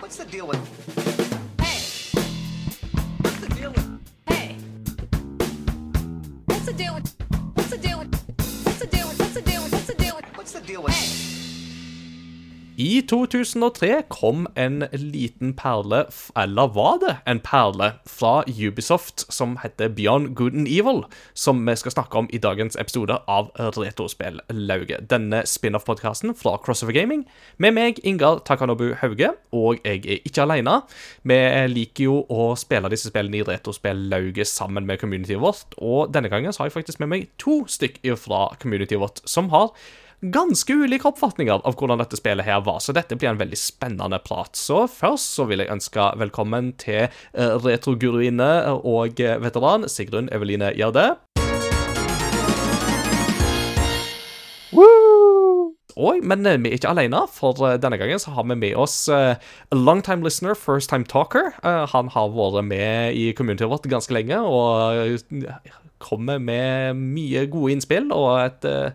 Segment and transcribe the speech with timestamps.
[0.00, 0.56] What's the deal with?
[1.60, 1.80] Hey,
[3.20, 4.00] what's the deal with?
[4.28, 4.56] Hey.
[6.46, 7.17] What's the deal with?
[12.78, 16.04] I 2003 kom en liten perle,
[16.38, 21.02] eller var det en perle, fra Ubisoft som heter Beyond Good and Evil,
[21.34, 25.10] som vi skal snakke om i dagens episode av Retrospellauget.
[25.10, 27.26] Denne spin-off-podkasten fra Crossover Gaming,
[27.58, 30.78] med meg, Ingar Takanobu Hauge, og jeg er ikke alene.
[31.26, 31.42] Vi
[31.74, 36.54] liker jo å spille disse spillene i Retrospellauget sammen med communityet vårt, og denne gangen
[36.54, 39.74] har jeg faktisk med meg to stykker fra communityet vårt som har
[40.20, 44.18] ganske ulike oppfatninger av hvordan dette spillet her var, så dette blir en veldig spennende
[44.24, 44.58] prat.
[44.58, 47.06] Så først så vil jeg ønske velkommen til
[47.38, 51.12] uh, retroguruine og eh, veteran Sigrun Eveline Gjerde.
[55.98, 58.76] Oi, men eh, vi er ikke alene, for eh, denne gangen så har vi med
[58.78, 61.50] oss uh, a long time listener, first time talker.
[61.64, 67.46] Uh, han har vært med i communityet vårt ganske lenge og uh, kommer med mye
[67.50, 68.92] gode innspill og et, eh,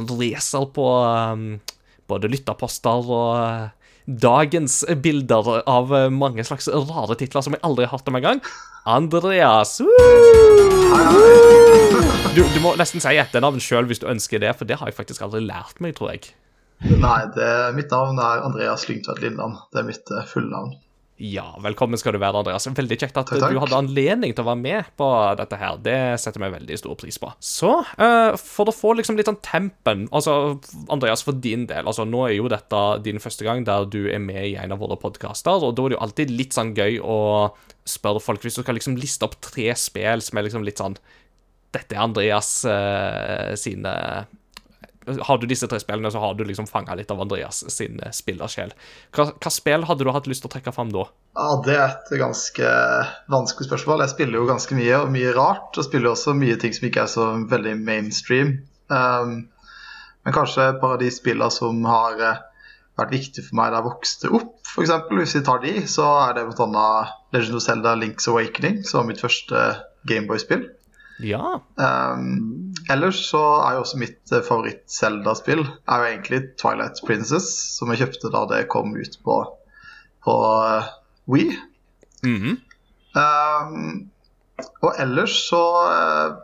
[0.00, 1.46] en leser på um,
[2.10, 3.70] både lytterposter og eh,
[4.06, 8.42] dagens bilder av eh, mange slags rare titler som jeg aldri har hørt om engang.
[8.88, 9.78] Andreas!
[12.32, 14.98] Du, du må nesten si etternavn sjøl hvis du ønsker det, for det har jeg
[14.98, 16.32] faktisk aldri lært meg, tror jeg.
[16.82, 19.60] Nei, det, mitt navn er Andreas Lyngtvedt Lindland.
[19.70, 20.74] Det er mitt eh, fulle navn.
[21.22, 22.64] Ja, velkommen skal du være, Andreas.
[22.66, 25.06] Veldig kjekt at Takk, du hadde anledning til å være med på
[25.38, 25.76] dette her.
[25.78, 27.30] Det setter vi veldig stor pris på.
[27.38, 27.70] Så,
[28.00, 30.58] uh, for å få liksom litt sånn tempen Altså,
[30.90, 34.18] Andreas, for din del, altså nå er jo dette din første gang der du er
[34.22, 36.98] med i en av våre podkaster, og da er det jo alltid litt sånn gøy
[36.98, 37.18] å
[37.86, 40.98] spørre folk Hvis du skal liksom liste opp tre spill som er liksom litt sånn
[41.74, 43.94] Dette er Andreas uh, sine
[45.06, 48.12] har du disse tre spillene, så har du liksom fanga litt av Andreas sin eh,
[48.14, 48.74] spillersjel.
[49.16, 51.06] Hva, hva spill hadde du hatt lyst til å trekke fram da?
[51.38, 52.74] Ja, Det er et ganske
[53.32, 54.04] vanskelig spørsmål.
[54.04, 55.72] Jeg spiller jo ganske mye, og mye rart.
[55.74, 58.56] Og spiller også mye ting som ikke er så veldig mainstream.
[58.92, 59.36] Um,
[60.22, 62.42] men kanskje et par av de spillene som har eh,
[63.00, 64.92] vært viktige for meg da jeg vokste opp, f.eks.
[65.10, 66.86] Hvis vi tar de, så er det bl.a.
[67.34, 69.64] Legend of Zelda Links Awakening, som var mitt første
[70.08, 70.68] Gameboy-spill.
[71.20, 71.60] Ja.
[71.76, 77.92] Um, ellers så er jo også mitt eh, favoritt-Zelda-spill er jo egentlig Twilight Princess, som
[77.92, 79.36] jeg kjøpte da det kom ut på,
[80.24, 80.88] på eh,
[81.30, 81.58] Wii.
[82.22, 82.56] -hmm.
[83.12, 84.10] Um,
[84.82, 86.38] og ellers så uh,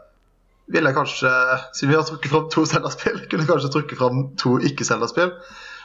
[0.68, 1.30] vil jeg kanskje,
[1.74, 5.32] siden vi har trukket fram to Zelda-spill, kunne jeg kanskje trukke fram to ikke-Zelda-spill.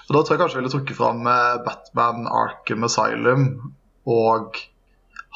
[0.09, 3.45] Og da tror jeg kanskje jeg ville trukke fram eh, Batman Arkham Asylum
[4.05, 4.59] og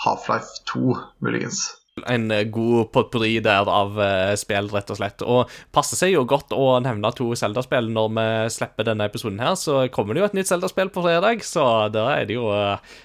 [0.03, 1.69] Half-Life 2, muligens.
[2.05, 5.23] En eh, god potpurri der av eh, spill, rett og slett.
[5.25, 8.27] Og passer seg jo godt å nevne to Zelda-spill når vi
[8.57, 9.55] slipper denne episoden her.
[9.59, 12.97] Så kommer det jo et nytt Zelda-spill på fredag, så der er det jo eh,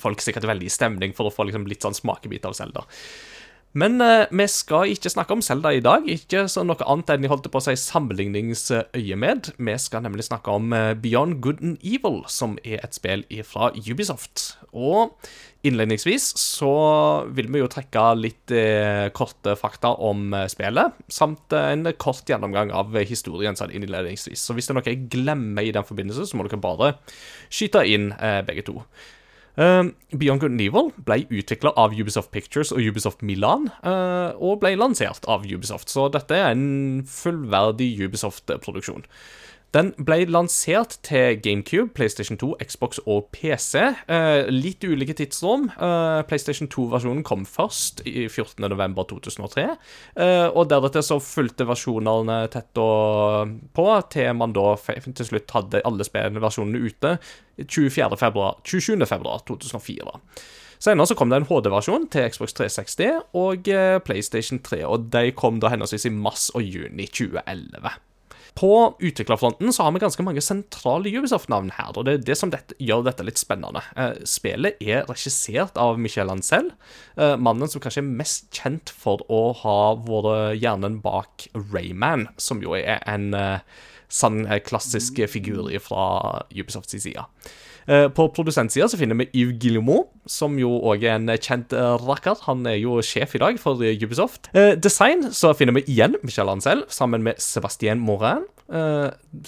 [0.00, 2.86] folk sikkert veldig i stemning for å få liksom litt sånn smakebit av Zelda.
[3.76, 6.06] Men eh, vi skal ikke snakke om Zelda i dag.
[6.08, 9.52] Ikke så noe annet enn jeg holdt på å si sammenligningsøyemed.
[9.58, 13.68] Vi skal nemlig snakke om eh, Beyond Good and Evil, som er et spill fra
[13.76, 14.54] Ubisoft.
[14.72, 15.18] Og
[15.66, 16.72] innledningsvis så
[17.34, 22.28] vil vi jo trekke litt eh, korte fakta om eh, spillet, samt eh, en kort
[22.30, 24.48] gjennomgang av historien sånn innledningsvis.
[24.48, 26.94] Så hvis det er noe jeg glemmer i den forbindelse, så må dere bare
[27.52, 28.80] skyte inn eh, begge to.
[29.58, 34.60] Uh, Beyond Good and Evil ble utvikla av Ubisoft Pictures og Ubisoft Milan, uh, og
[34.62, 39.02] ble lansert av Ubisoft, så dette er en fullverdig Ubisoft-produksjon.
[39.76, 43.82] Den ble lansert til GameCube, PlayStation 2, Xbox og PC.
[44.08, 45.66] Eh, litt ulike tidsrom.
[45.68, 49.66] Eh, PlayStation 2-versjonen kom først i 14.11.2003,
[50.16, 54.72] Eh, og deretter så fulgte versjonene tett og på til man da
[55.04, 57.18] til slutt hadde alle spillene versjonene ute
[57.60, 58.16] 24.
[58.16, 59.06] februar, 27.
[59.06, 60.16] februar 2004.
[60.78, 65.30] Senere så kom det en HD-versjon til Xbox 360 og eh, PlayStation 3, og de
[65.36, 68.07] kom da henholdsvis i mars og juni 2011.
[68.58, 72.50] På utviklerfronten så har vi ganske mange sentrale Ubisoft-navn her, og det er det som
[72.50, 73.84] dette, gjør dette litt spennende.
[73.94, 76.72] Eh, spillet er regissert av Michel Ancel,
[77.14, 82.64] eh, mannen som kanskje er mest kjent for å ha vært hjernen bak Rayman, som
[82.64, 83.62] jo er en eh,
[84.10, 87.28] sann klassisk figur fra Ubisofts side.
[87.88, 92.36] Eh, På produsentsida finner vi Yves Guillemot, som jo òg er en kjent eh, rakker.
[92.44, 94.50] Han er jo sjef i dag for eh, Ubisoft.
[94.76, 98.44] Design så finner vi igjen Michel Ancel sammen med Sebastien Morin.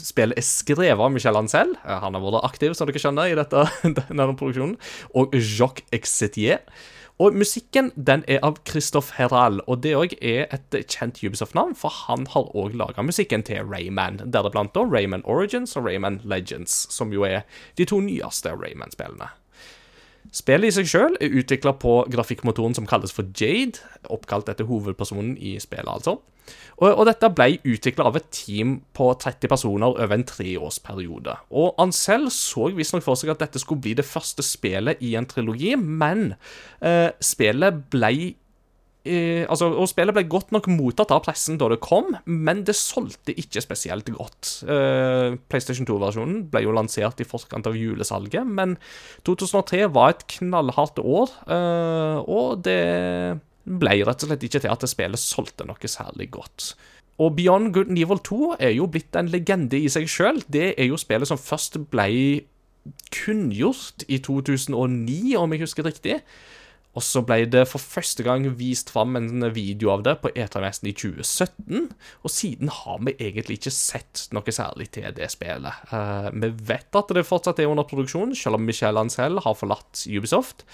[0.00, 1.74] Spillet er skrevet av Michel Ancel.
[1.84, 3.66] Han har vært aktiv, som dere skjønner, i dette,
[4.00, 4.78] denne produksjonen.
[5.12, 6.64] Og Jacques Exetier.
[7.20, 11.92] Og musikken den er av Christoph Herald, og det òg er et kjent Ubisoft-navn, for
[12.06, 17.12] han har òg laga musikken til Rayman, deriblant da Rayman Origins og Rayman Legends, som
[17.12, 17.44] jo er
[17.76, 19.28] de to nyeste Rayman-spillene.
[20.34, 23.82] Spillet i seg sjøl er utvikla på grafikkmotoren som kalles for Jade,
[24.12, 26.20] oppkalt etter hovedpersonen i spillet, altså.
[26.80, 31.36] Og, og dette ble utvikla av et team på 30 personer over en treårsperiode.
[31.52, 35.28] Og Ansel så visstnok for seg at dette skulle bli det første spillet i en
[35.30, 36.32] trilogi, men
[36.80, 38.14] eh, spillet ble
[39.04, 42.76] eh, altså, og Spillet ble godt nok mottatt av pressen da det kom, men det
[42.78, 44.52] solgte ikke spesielt godt.
[44.68, 48.76] Eh, PlayStation 2-versjonen ble jo lansert i forkant av julesalget, men
[49.28, 52.80] 2003 var et knallhardt år, eh, og det
[53.70, 56.72] ble rett og slett ikke til at spillet solgte noe særlig godt.
[57.20, 60.40] Og Beyond Good Nivel 2 er jo blitt en legende i seg sjøl.
[60.48, 62.08] Det er jo spillet som først ble
[63.12, 66.20] kunngjort i 2009, om jeg husker riktig.
[66.98, 70.88] Og så ble det for første gang vist fram en video av det på E3-messen
[70.90, 71.84] i 2017.
[72.26, 75.84] Og siden har vi egentlig ikke sett noe særlig til det spillet.
[75.92, 80.02] Uh, vi vet at det fortsatt er under produksjon, selv om Michel Ancel har forlatt
[80.10, 80.66] Ubisoft.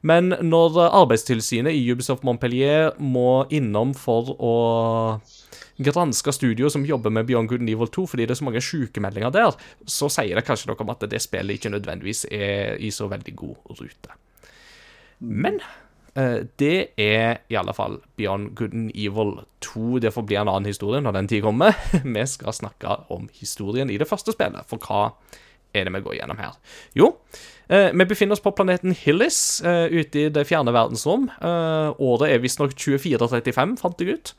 [0.00, 4.54] Men når Arbeidstilsynet i Ubisoft Montpellier må innom for å
[5.78, 8.62] granske studio som jobber med Beyond Good and Evil 2 fordi det er så mange
[8.64, 12.90] sykemeldinger der, så sier det kanskje noe om at det spillet ikke nødvendigvis er i
[12.94, 14.18] så veldig god rute.
[15.18, 15.60] Men
[16.14, 19.98] eh, det er i alle fall Beyond Good and Evil 2.
[20.04, 21.76] Det får bli en annen historie når den tid kommer.
[22.04, 25.10] Vi skal snakke om historien i det første spillet, for hva
[25.76, 26.54] er det vi går gjennom her?
[26.96, 27.10] Jo,
[27.68, 31.26] eh, vi befinner oss på planeten Hillis eh, ute i det fjerne verdensrom.
[31.44, 34.32] Året er visstnok 2435, fant jeg ut.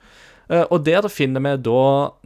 [0.50, 1.82] Eh, og der finner vi da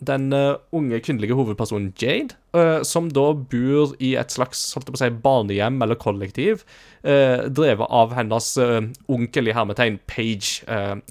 [0.07, 5.81] den eh, unge kvinnelige hovedpersonen Jade, eh, som da bor i et slags si, barnehjem
[5.83, 6.63] eller kollektiv,
[7.03, 8.45] drevet av hennes
[9.11, 10.61] onkel i hermetegn, Page.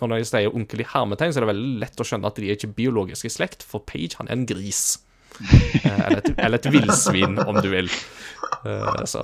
[0.00, 2.40] Og når jeg sier onkel i hermetegn, så er det veldig lett å skjønne at
[2.40, 5.02] de er ikke biologisk i slekt, for Page han er en gris.
[5.42, 7.92] Eller et, eller et villsvin, om du vil.
[8.64, 9.20] Uh, så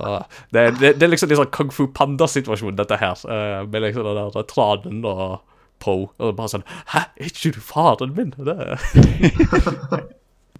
[0.53, 3.17] det, det, det er liksom litt sånn Kung Fu Panda-situasjon, dette her.
[3.25, 5.39] Uh, med liksom den der tranen og
[5.79, 6.09] Poe.
[6.19, 8.33] Og bare sånn Hæ, er ikke du faren min?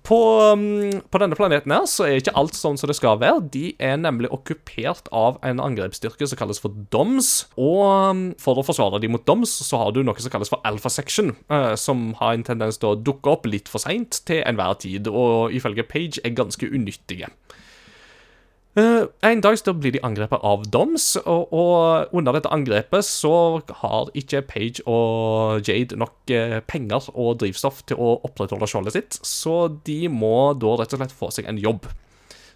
[0.10, 0.18] På,
[0.56, 3.44] um, på denne planeten her så er ikke alt sånn som det skal være.
[3.54, 7.30] De er nemlig okkupert av en angrepsstyrke som kalles for DOMS.
[7.60, 10.64] Og um, for å forsvare de mot DOMS, så har du noe som kalles for
[10.66, 14.42] Alpha Section, uh, som har en tendens til å dukke opp litt for seint til
[14.48, 17.30] enhver tid, og ifølge Page er ganske unyttige.
[18.80, 23.34] Eh, en dag så blir de angrepet av Doms, og, og under dette angrepet så
[23.82, 29.18] har ikke Page og Jade nok eh, penger og drivstoff til å opprettholde skjoldet sitt,
[29.26, 31.90] så de må da rett og slett få seg en jobb.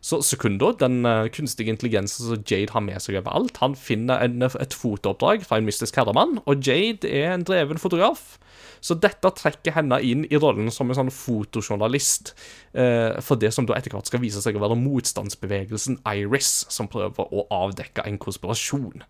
[0.03, 4.43] Så Sekundo, den eh, kunstige intelligensen som Jade har med seg overalt, han finner en,
[4.45, 8.37] et fotooppdrag fra en mystisk herremann, og Jade er en dreven fotograf.
[8.83, 12.33] Så dette trekker henne inn i rollen som en sånn fotojournalist
[12.75, 16.91] eh, for det som da etter hvert skal vise seg å være motstandsbevegelsen Iris, som
[16.91, 19.05] prøver å avdekke en konspirasjon.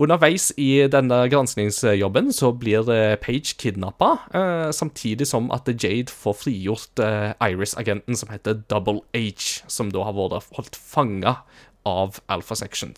[0.00, 6.38] Underveis i denne granskningsjobben så blir eh, Page kidnappa, eh, samtidig som at Jade får
[6.44, 11.40] frigjort eh, Iris-agenten som heter Double H, som da har vært holdt fanga
[11.88, 12.94] av Alpha Section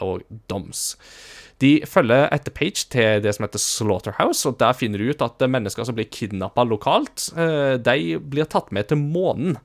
[0.00, 0.94] og Doms.
[1.62, 5.40] De følger etter Page til det som heter Slaughterhouse, og der finner de ut at
[5.48, 9.56] mennesker som blir kidnappa lokalt, eh, de blir tatt med til månen.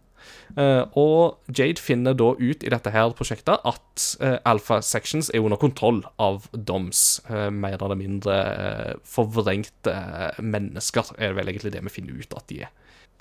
[0.55, 5.43] Eh, og Jade finner da ut i dette her prosjektet at eh, Alpha Sections er
[5.43, 7.21] under kontroll av DOMS.
[7.51, 8.35] mer eller mindre
[9.03, 9.95] forvrengte
[10.39, 12.71] mennesker, er det vel egentlig det vi finner ut at de er.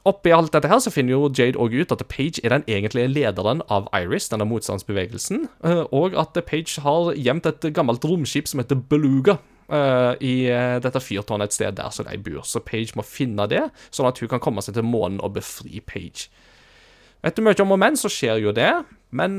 [0.09, 3.11] Oppi alt dette her så finner jo Jade òg ut at Page er den egentlige
[3.13, 5.45] lederen av Iris, denne motstandsbevegelsen,
[5.93, 9.37] og at Page har gjemt et gammelt romskip som heter Beluga.
[9.71, 10.35] I
[10.83, 12.41] dette fyrtårnet et sted der som de bor.
[12.49, 15.79] Så Page må finne det, sånn at hun kan komme seg til månen og befri
[15.85, 16.27] Page.
[17.23, 18.73] Etter mye om og men så skjer jo det,
[19.13, 19.39] men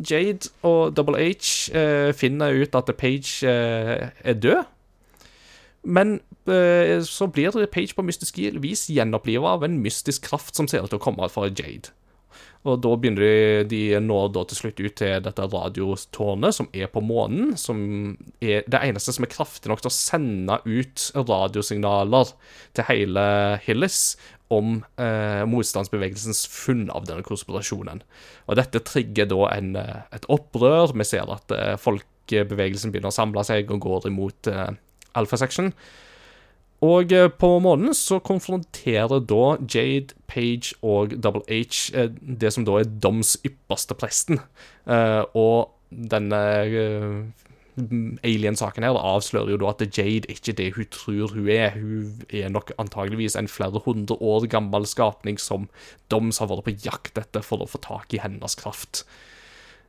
[0.00, 1.68] Jade og Double H
[2.16, 4.64] finner ut at Page er død.
[5.82, 6.18] Men
[7.06, 10.98] så blir Page på mystisk vis gjenoppliva av en mystisk kraft som ser ut til
[11.00, 11.92] å komme fra Jade.
[12.68, 16.90] Og da begynner de, de når da til slutt ut til dette radiotårnet som er
[16.92, 17.78] på månen, som
[18.44, 22.34] er det eneste som er kraftig nok til å sende ut radiosignaler
[22.76, 23.24] til hele
[23.64, 24.02] Hillis
[24.52, 28.02] om eh, motstandsbevegelsens funn av denne konspirasjonen.
[28.50, 30.92] Og dette trigger da en, et opprør.
[30.92, 34.74] Vi ser at eh, folkebevegelsen begynner å samle seg og går imot eh,
[35.18, 35.72] Alpha Section.
[36.80, 42.08] Og eh, på månen så konfronterer da Jade, Page og Double H eh,
[42.40, 44.40] det som da er Doms ypperste presten.
[44.88, 46.40] Eh, og denne
[48.24, 51.76] alien-saken her avslører jo da at Jade er ikke det hun tror hun er.
[51.76, 55.68] Hun er nok antageligvis en flere hundre år gammel skapning som
[56.12, 59.04] Doms har vært på jakt etter for å få tak i hennes kraft.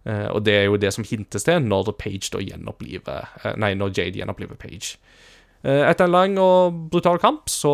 [0.10, 3.76] Eh, og det er jo det som hintes til når Page da gjenoppliver eh, Nei,
[3.78, 4.96] når Jade gjenoppliver Page.
[5.62, 7.74] Eh, Etter en lang og brutal kamp så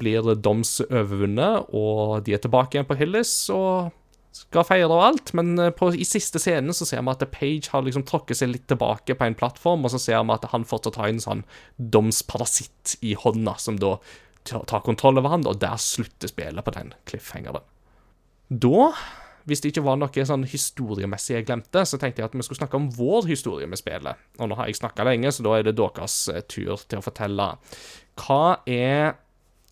[0.00, 3.90] blir Doms overvunnet, og de er tilbake igjen på Hillis og
[4.40, 7.82] skal feire og alt, men på, i siste scenen så ser vi at Page har
[7.84, 10.96] liksom tråkket seg litt tilbake på en plattform, og så ser vi at han fortsatt
[11.00, 11.42] har en sånn
[11.76, 13.96] Doms parasitt i hånda, som da
[14.48, 17.66] tar kontroll over han, og der slutter spillet på den cliffhangeren.
[18.48, 18.92] Da
[19.48, 22.60] hvis det ikke var noe sånn historiemessig jeg glemte, så tenkte jeg at vi skulle
[22.60, 24.20] snakke om vår historie med spillet.
[24.38, 27.04] Og nå har jeg snakka lenge, så da er det deres eh, tur til å
[27.04, 27.52] fortelle.
[28.20, 29.18] Hva er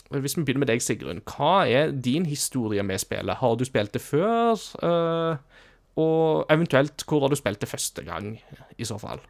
[0.08, 1.18] Hvis vi begynner med deg, Sigrun.
[1.28, 3.37] Hva er din historie med spillet?
[3.42, 4.56] Har du spilt det før?
[4.80, 5.66] Eh,
[6.00, 8.38] og eventuelt, hvor har du spilt det første gang,
[8.78, 9.20] i så fall?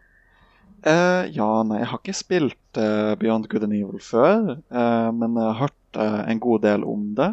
[0.87, 5.35] Uh, ja, nei, jeg har ikke spilt uh, Beyond Good and Evil før, uh, men
[5.35, 5.99] jeg har hørt
[6.31, 7.33] en god del om det.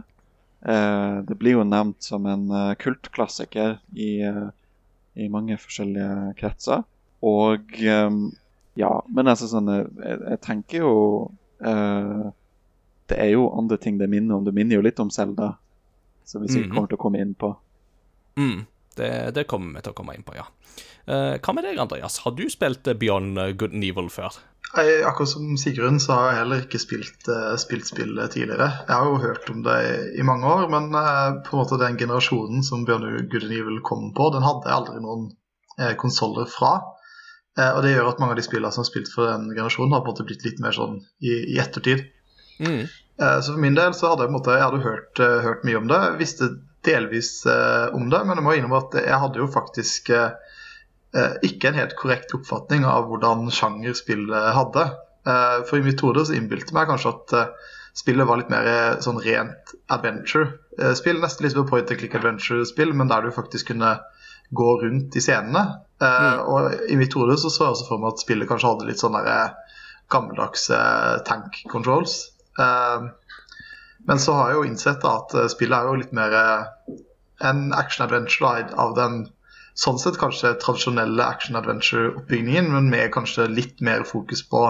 [0.65, 4.47] Eh, det blir jo nevnt som en eh, kultklassiker i, eh,
[5.15, 6.83] i mange forskjellige kretser.
[7.25, 7.77] Og
[8.75, 10.89] ja, men altså sånn Jeg, jeg tenker jo
[11.63, 12.25] uh,
[13.09, 14.43] Det er jo andre ting det minner om.
[14.45, 15.53] Det minner jo litt om Zelda,
[16.27, 16.75] som vi sikkert Mhm.
[16.75, 17.55] kommer til å komme inn på.
[18.37, 18.65] Mm,
[18.99, 20.45] det, det kommer vi til å komme inn på, ja.
[21.07, 22.19] Uh, hva med deg, Andreas?
[22.25, 24.37] Har du spilt Beyond Good and Evil før?
[24.75, 28.67] Jeg, akkurat som Sigrun så har jeg heller ikke spilt, uh, spilt spill tidligere.
[28.87, 31.79] Jeg har jo hørt om det i, i mange år, men eh, på en måte
[31.81, 35.29] den generasjonen som Bjørn Evil kom på, den hadde jeg aldri noen
[35.79, 36.75] uh, konsoller fra.
[37.59, 39.93] Eh, og det gjør at mange av de spillene som har spilt for den generasjonen,
[39.95, 42.03] har på en måte blitt litt mer sånn i, i ettertid.
[42.59, 42.83] Mm.
[42.83, 45.79] Eh, Så for min del så hadde jeg måte Jeg hadde hørt, eh, hørt mye
[45.79, 46.01] om det.
[46.19, 46.51] Visste
[46.85, 50.44] delvis eh, om det, men jeg må innrømme at jeg hadde jo faktisk eh, eh,
[51.47, 54.89] ikke en helt korrekt oppfatning av hvordan sjanger spillet hadde.
[55.25, 58.67] Eh, for i mitt hode så innbilte meg kanskje at eh, spillet var litt mer
[58.69, 61.21] eh, sånn rent adventure-spill.
[61.23, 63.95] Nesten litt som point and click adventure-spill, men der du faktisk kunne
[64.55, 65.63] gå rundt i scenene.
[66.03, 66.41] Mm.
[66.51, 69.01] Og i mitt hode så så jeg også for meg at spillet kanskje hadde litt
[69.01, 72.17] sånn gammeldagse gammeldags eh, tank controls.
[72.61, 73.07] Eh,
[74.05, 76.99] men så har jeg jo innsett at eh, spillet er jo litt mer eh,
[77.49, 79.23] en action-adventure da, av den
[79.75, 84.67] sånn sett kanskje tradisjonelle action-adventure-oppbyggingen, men med kanskje litt mer fokus på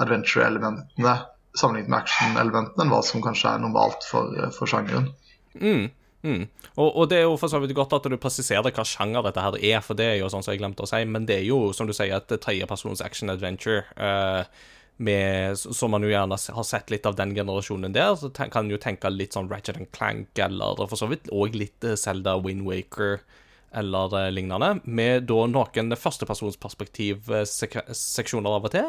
[0.00, 1.18] adventure-elementene
[1.58, 5.10] sammenlignet med action-elementene enn hva som kanskje er normalt for, eh, for sjangeren.
[5.54, 5.90] Mm.
[6.22, 6.42] Mm.
[6.76, 9.40] Og, og det er jo for så vidt godt at du presiserer hva sjanger dette
[9.40, 11.46] her er, for det er jo sånn som jeg glemte å si, men det er
[11.48, 13.86] jo, som du sier, et tredjepersons action adventure.
[13.96, 14.44] Uh,
[15.00, 18.74] med, som man jo gjerne har sett litt av den generasjonen der, så kan man
[18.74, 22.34] jo tenke litt sånn Ratchet and Clank, eller for så vidt òg litt Selda Zelda
[22.44, 23.22] Wind Waker,
[23.72, 28.88] eller eh, lignende, med da noen førstepersonsperspektiv-seksjoner av og til.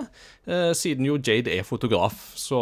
[0.50, 2.60] Eh, siden jo Jade er fotograf, så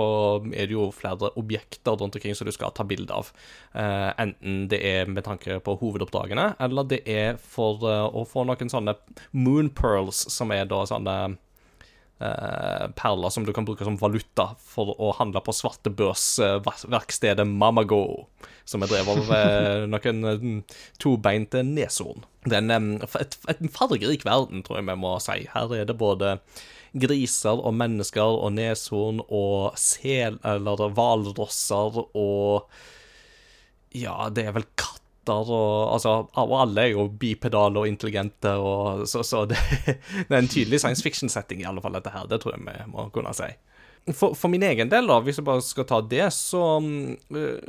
[0.52, 3.26] er det jo flere objekter rundt omkring som du skal ta bilde av.
[3.74, 8.70] Eh, enten det er med tanke på hovedoppdragene, eller det er for å få noen
[8.72, 8.94] sånne
[9.32, 11.16] moon pearls, som er da sånne
[12.20, 18.28] perler som du kan bruke som valuta for å handle på svartebørsverkstedet Mamago,
[18.70, 22.26] som er drevet av eh, noen eh, tobeinte neshorn.
[22.46, 25.40] Det er en, eh, et, et fargerik verden, tror jeg vi må si.
[25.54, 26.38] Her er det både
[27.00, 32.70] griser og mennesker og neshorn og sel, eller hvalrosser og
[33.96, 34.68] Ja, det er vel
[35.20, 39.58] katter og Altså, alle er jo bipedale og intelligente, og så, så det,
[40.28, 42.28] det er en tydelig science fiction-setting, i alle fall, dette her.
[42.28, 43.50] Det tror jeg vi må kunne si.
[44.14, 47.60] For, for min egen del, da, hvis jeg bare skal ta det, så uh,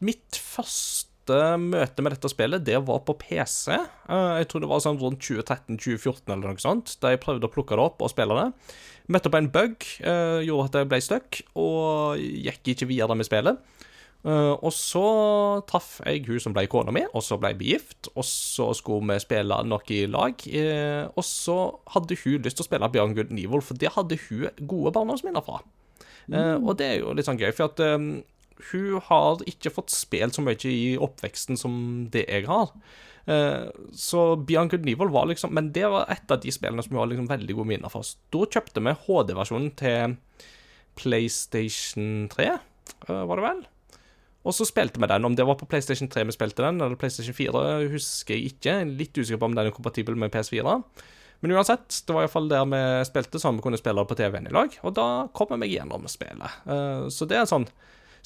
[0.00, 3.76] mitt, første møte med dette spillet, det var på PC.
[4.08, 7.52] Uh, jeg tror det var sånn rundt 2013-2014 eller noe sånt, da jeg prøvde å
[7.52, 8.48] plukke det opp og spille det.
[9.12, 13.28] Møtte på en bug, uh, gjorde at jeg ble stuck, og gikk ikke videre med
[13.28, 13.60] spillet.
[14.26, 15.02] Uh, og så
[15.70, 18.10] traff jeg hun som ble kona mi, og så ble vi gift.
[18.14, 20.46] Og så skulle vi spille noe i lag.
[20.48, 21.58] Uh, og så
[21.94, 25.44] hadde hun lyst til å spille Bjørn Good Nivold, for det hadde hun gode barndomsminner
[25.46, 25.62] fra.
[26.28, 28.10] Uh, og det er jo litt sånn gøy, for at um,
[28.72, 31.76] hun har ikke fått spilt så mye i oppveksten som
[32.12, 32.74] det jeg har.
[33.28, 37.02] Så Bjørn Good Nivold var liksom Men det var et av de spillene som hun
[37.02, 38.00] har liksom veldig gode minner fra.
[38.32, 40.14] Da kjøpte vi HD-versjonen til
[40.96, 42.48] PlayStation 3,
[43.10, 43.60] uh, var det vel?
[44.48, 45.26] Og så spilte vi den.
[45.28, 48.78] Om det var på PlayStation 3 vi spilte den, eller PlayStation 4, husker jeg ikke.
[48.88, 50.78] Litt usikker på om den er kompatibel med PS4.
[51.44, 54.48] Men uansett, det var iallfall der vi spilte, så vi kunne spille det på TV-en
[54.48, 54.74] i lag.
[54.82, 56.58] Og da kom jeg meg gjennom spillet.
[56.64, 57.68] Uh, så det er sånn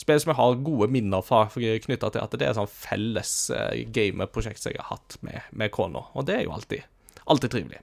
[0.01, 3.75] spill som jeg har gode minner fra knytta til at det er sånn felles uh,
[3.93, 6.07] gameprosjekt som jeg har hatt med, med kona.
[6.17, 6.87] Og det er jo alltid,
[7.27, 7.83] alltid trivelig.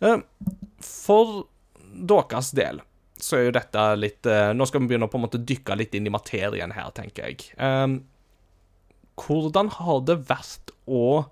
[0.00, 0.22] Eh,
[0.80, 1.44] For
[2.10, 2.80] deres del
[3.24, 5.76] så er jo dette litt uh, Nå skal vi begynne å på en måte dykke
[5.78, 7.50] litt inn i materien her, tenker jeg.
[7.56, 8.00] Um,
[9.20, 11.26] hvordan har det vært å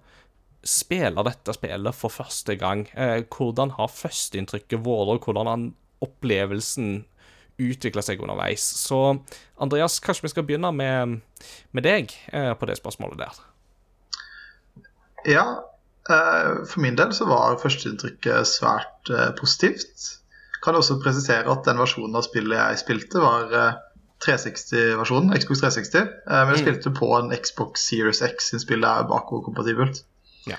[0.67, 2.87] spille dette spillet for første gang?
[2.95, 5.69] Uh, hvordan har førsteinntrykket vært, og hvordan har
[6.05, 7.01] opplevelsen
[7.59, 8.67] utvikla seg underveis?
[8.85, 9.01] Så
[9.59, 11.19] Andreas, kanskje vi skal begynne med,
[11.73, 13.43] med deg uh, på det spørsmålet der.
[15.27, 15.49] Ja,
[16.09, 20.18] for min del så var førsteinntrykket svært positivt.
[20.65, 23.77] Kan også presisere at den versjonen av spillet jeg spilte, var eh,
[24.25, 26.01] 360-versjonen, Xbox 360.
[26.03, 30.03] Eh, men jeg spilte på en Xbox Series X sin spill er bakoverkompatibelt.
[30.51, 30.59] Ja.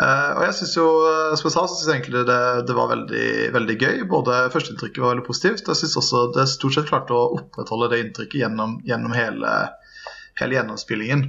[0.00, 2.74] Uh, og jeg synes jo, eh, som jeg sa, så synes jeg egentlig det, det
[2.74, 3.98] var veldig, veldig gøy.
[4.10, 8.00] Både førsteinntrykket var veldig positivt, jeg synes også det stort sett klarte å opprettholde det
[8.06, 9.52] inntrykket gjennom, gjennom hele,
[10.40, 11.26] hele gjennomspillingen.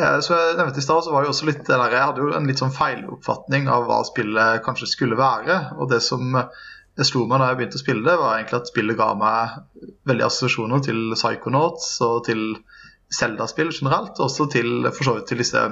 [0.00, 2.24] Uh, Så jeg nevnte i stad, så var jo også litt det der, Jeg hadde
[2.24, 5.60] jo en litt sånn feiloppfatning av hva spillet kanskje skulle være.
[5.76, 6.24] Og det som
[6.94, 9.54] det slo meg da jeg begynte å spille det, var egentlig at spillet ga meg
[10.06, 12.44] veldig assosiasjoner til Psychonauts og til
[13.14, 14.14] Zelda-spill generelt.
[14.18, 15.64] Og også til, for så vidt til disse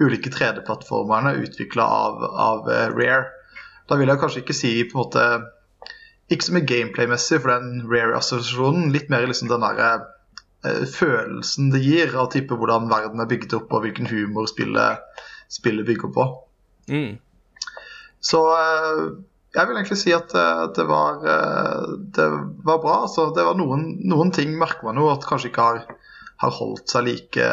[0.00, 3.28] ulike 3D-plattformene utvikla av, av eh, Rare.
[3.90, 5.24] Da vil jeg kanskje ikke si på en måte
[6.30, 8.92] Ikke så mye gameplay-messig for den Rare-assosiasjonen.
[8.94, 9.90] Litt mer liksom den derre
[10.64, 15.02] eh, følelsen det gir av type hvordan verden er bygget opp, og hvilken humor spillet,
[15.50, 16.30] spillet bygger på.
[16.88, 17.18] Mm.
[18.24, 19.02] Så eh,
[19.50, 22.26] jeg vil egentlig si at eh, det var, eh, det
[22.66, 22.96] var bra.
[23.06, 25.80] Altså, det var noen, noen ting merker man jo at kanskje ikke har,
[26.44, 27.48] har holdt seg like,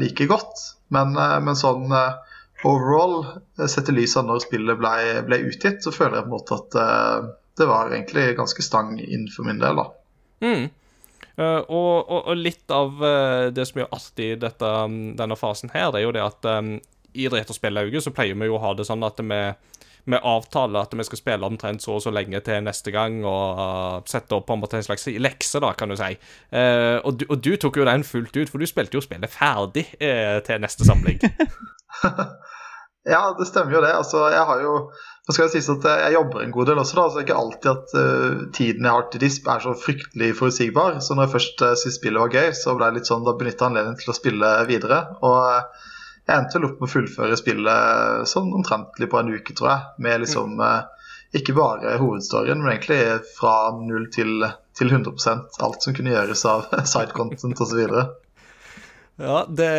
[0.00, 0.64] like godt.
[0.94, 1.86] Men, eh, men sånn
[2.66, 3.20] overall,
[3.70, 4.96] sett i lys av når spillet ble,
[5.28, 6.78] ble utgitt, så føler jeg på en måte at
[7.56, 9.78] det var egentlig ganske stang inn for min del.
[9.78, 9.86] da.
[10.42, 10.66] Mm.
[11.36, 15.36] Uh, og, og, og litt av uh, det som er artig i dette, um, denne
[15.36, 16.70] fasen her, det er jo det at um,
[17.12, 19.40] i Retrospellauget så pleier vi jo å ha det sånn at vi,
[20.06, 23.60] vi avtaler at vi skal spille omtrent så og så lenge til neste gang, og
[23.60, 26.12] uh, sette opp på en måte en slags lekse, da, kan du si.
[26.54, 29.32] Uh, og, du, og du tok jo den fullt ut, for du spilte jo spillet
[29.32, 31.22] ferdig uh, til neste samling.
[33.06, 33.92] Ja, det stemmer jo det.
[33.94, 34.72] Altså, jeg har jo
[35.26, 37.26] nå skal det sies at jeg jobber en god del også, da, så det er
[37.26, 41.00] ikke alltid at eh, tiden jeg har til disp er så fryktelig forutsigbar.
[41.02, 43.34] Så når jeg først uh, syntes spillet var gøy, så ble jeg litt sånn, da
[43.34, 45.00] benytta jeg anledningen til å spille videre.
[45.26, 45.82] Og
[46.26, 49.88] jeg endte vel opp med å fullføre spillet sånn omtrentlig på en uke, tror jeg.
[50.02, 51.08] Med liksom eh,
[51.38, 53.00] ikke bare hovedstoryen, men egentlig
[53.36, 57.82] fra null til, til 100% alt som kunne gjøres av sidecontent osv.
[59.16, 59.70] Ja, det,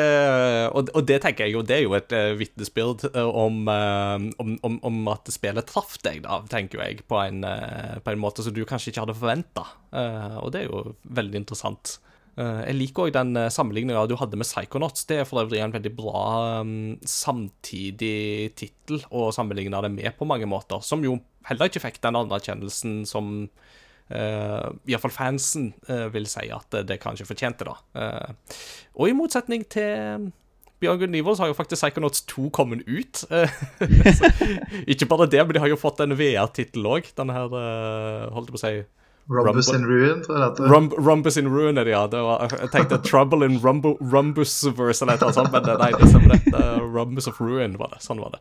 [0.73, 4.15] og, og det tenker jeg jo, det er jo et uh, vitnesbyrd eh, om, eh,
[4.41, 8.23] om, om, om at spillet traff deg, da, tenker jeg, på en, uh, på en
[8.23, 9.67] måte som du kanskje ikke hadde forventa.
[10.41, 11.99] og det er jo veldig interessant.
[12.37, 15.07] Eh, jeg liker òg den uh, sammenligninga du hadde med Psychonauts.
[15.09, 16.25] Det er for øvrig en veldig bra
[16.61, 21.17] um, samtidig tittel å sammenligne det med på mange måter, som jo
[21.49, 27.25] heller ikke fikk den anerkjennelsen som uh, iallfall fansen uh, vil si at det kanskje
[27.29, 27.77] fortjente, da.
[27.97, 28.59] Uh,
[28.99, 30.29] og i motsetning til
[30.77, 33.23] Bjørn Gunn så har jo faktisk Psychonauts 2 kommet ut.
[34.93, 37.09] Ikke bare det, men de har jo fått en VR-tittel òg.
[37.17, 38.75] Den her, uh, holdt jeg på å si
[39.29, 40.73] Rumbus Rumble- in Ruin, tror jeg det heter.
[40.73, 42.05] Rum, Rumbus in Ruin er det, ja.
[42.07, 46.07] Det var, jeg tenkte Trouble in Rumbu, Rumbusverse eller noe sånt, men det- nei, det
[46.13, 46.53] stemmer det.
[46.53, 47.99] Uh, Rumbus of Ruin var det.
[48.05, 48.39] Sånn var det.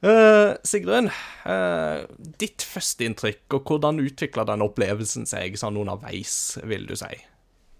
[0.00, 1.10] Uh, Sigrun,
[1.44, 2.06] uh,
[2.38, 7.10] ditt førsteinntrykk, og hvordan utvikla den opplevelsen seg sånn underveis, vil du si?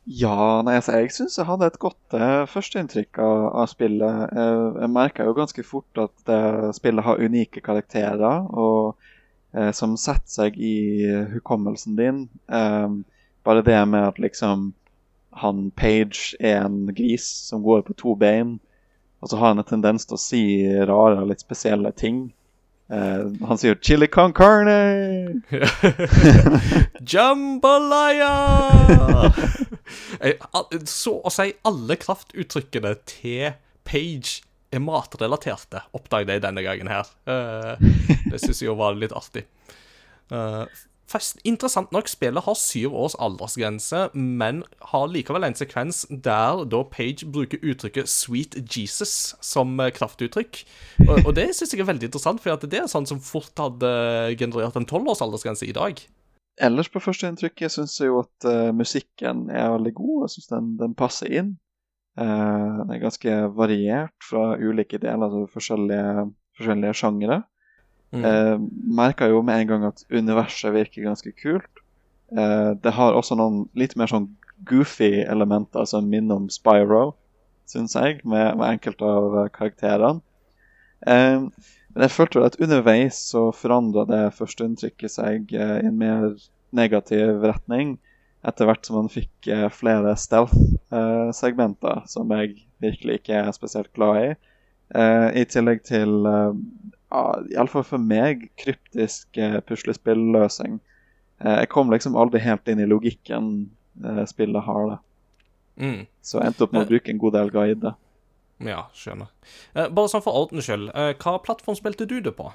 [0.09, 4.33] Ja, nei, altså, jeg syns jeg hadde et godt uh, førsteinntrykk av, av spillet.
[4.35, 6.35] Jeg, jeg merka jo ganske fort at
[6.77, 8.97] spillet har unike karakterer, og
[9.59, 10.75] eh, som setter seg i
[11.35, 12.23] hukommelsen din.
[12.49, 12.89] Eh,
[13.45, 14.71] bare det med at liksom
[15.39, 18.57] han Page er en gris som går på to bein,
[19.23, 20.43] og så har han en tendens til å si
[20.89, 22.29] rare, og litt spesielle ting.
[22.91, 25.43] Eh, han sier 'chili con carne'!
[27.13, 28.35] Jambalaya!
[30.25, 33.53] Jeg- Så å si alle kraftuttrykkene til
[33.85, 34.43] Page
[34.73, 37.09] er matrelaterte, oppdaget jeg denne gangen her.
[37.29, 37.89] Eh,
[38.31, 39.47] det syns jeg jo var litt artig.
[40.33, 40.65] Eh,
[41.09, 46.83] Først, interessant nok, spillet har syv års aldersgrense, men har likevel en sekvens der da
[46.85, 50.61] Page bruker uttrykket 'sweet Jesus' som eh, kraftuttrykk.
[51.09, 54.37] Og, og det syns jeg er veldig interessant, for det er sånn som fort hadde
[54.37, 55.97] generert en tolv års aldersgrense i dag.
[56.61, 60.27] Ellers på førsteinntrykket syns jeg jo at uh, musikken er veldig god.
[60.27, 61.55] Jeg syns den, den passer inn.
[62.19, 66.29] Eh, den er ganske variert fra ulike deler, altså forskjellige,
[66.59, 67.43] forskjellige sjangere.
[68.09, 68.23] Mm.
[68.25, 68.57] Uh,
[68.97, 71.83] Merka jo med en gang at universet virker ganske kult.
[72.33, 74.29] Eh, det har også noen litt mer sånn
[74.69, 77.15] goofy elementer som minner om Spyro,
[77.69, 80.21] syns jeg, med, med enkelte av eh, karakterene.
[81.07, 81.49] Eh,
[81.89, 86.35] Men jeg følte at underveis så forandra det førsteinntrykket seg eh, i en mer
[86.77, 87.97] negativ retning.
[88.47, 94.21] Etter hvert som man fikk eh, flere stealth-segmenter, som jeg virkelig ikke er spesielt glad
[94.23, 94.29] i.
[94.95, 96.55] Eh, I tillegg til, uh,
[97.11, 97.23] ja,
[97.57, 99.41] iallfall for meg, kryptisk.
[101.39, 103.69] Eh, jeg kom liksom aldri helt inn i logikken
[104.05, 104.99] eh, spillet har, da.
[105.79, 106.07] Mm.
[106.23, 107.99] Så jeg endte opp med å bruke en god del guider.
[108.67, 109.31] Ja, skjønner.
[109.75, 112.51] Eh, bare sånn for ordens skyld, eh, hva plattform spilte du det på?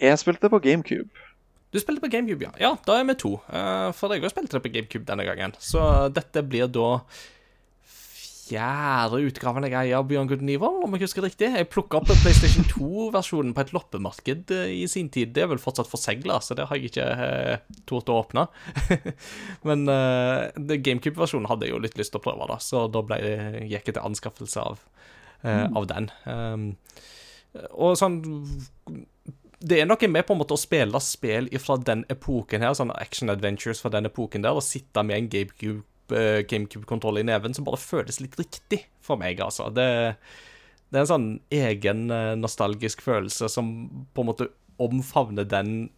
[0.00, 1.28] Jeg spilte på GameCube.
[1.70, 2.54] Du spilte på GameCube, ja.
[2.58, 3.36] Ja, da er vi to.
[3.46, 5.54] Eh, for jeg òg spilte det på GameCube denne gangen.
[5.62, 5.82] Så
[6.14, 6.96] dette blir da
[8.50, 11.50] fjerde utgaven jeg eier av Beyond Good om jeg husker riktig.
[11.54, 15.32] Jeg plukka opp PlayStation 2-versjonen på et loppemarked eh, i sin tid.
[15.36, 18.48] Det er vel fortsatt forsegla, så det har jeg ikke eh, tort å åpne.
[19.68, 23.20] Men eh, GameCube-versjonen hadde jeg jo litt lyst til å prøve, da, så da ble,
[23.70, 24.82] gikk jeg til anskaffelse av,
[25.44, 26.10] eh, av den.
[26.26, 26.68] Um,
[27.74, 28.20] og sånn
[29.60, 32.94] det er noe med på en måte å spille spill fra den epoken her, sånn
[32.96, 37.54] action adventures fra den epoken der, og sitte med en GameCube eh, GameCube-kontroll i neven
[37.56, 39.68] som bare føles litt riktig for meg, altså.
[39.74, 39.86] Det,
[40.88, 43.72] det er en sånn egen eh, nostalgisk følelse som
[44.14, 44.48] på en måte
[44.80, 45.90] omfavner den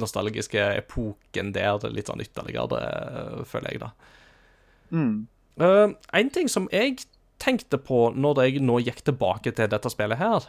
[0.00, 3.90] nostalgiske epoken der litt sånn ytterligere, det føler jeg, da.
[4.94, 5.14] Mm.
[5.60, 7.02] Uh, en ting som jeg
[7.42, 10.46] tenkte på når jeg nå gikk tilbake til dette spillet her,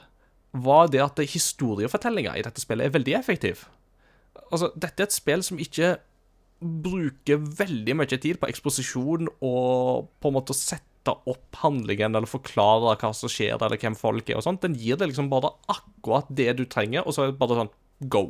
[0.52, 3.66] var det at historiefortellinga i dette spillet er veldig effektiv.
[4.52, 5.96] Altså, dette er et spill som ikke
[6.62, 12.94] bruker veldig mye tid på eksposisjon og på en måte sette opp handlingen eller forklare
[13.02, 14.62] hva som skjer, eller hvem folk er og sånt.
[14.62, 17.74] Den gir deg liksom bare akkurat det du trenger, og så er det bare sånn
[18.12, 18.28] go.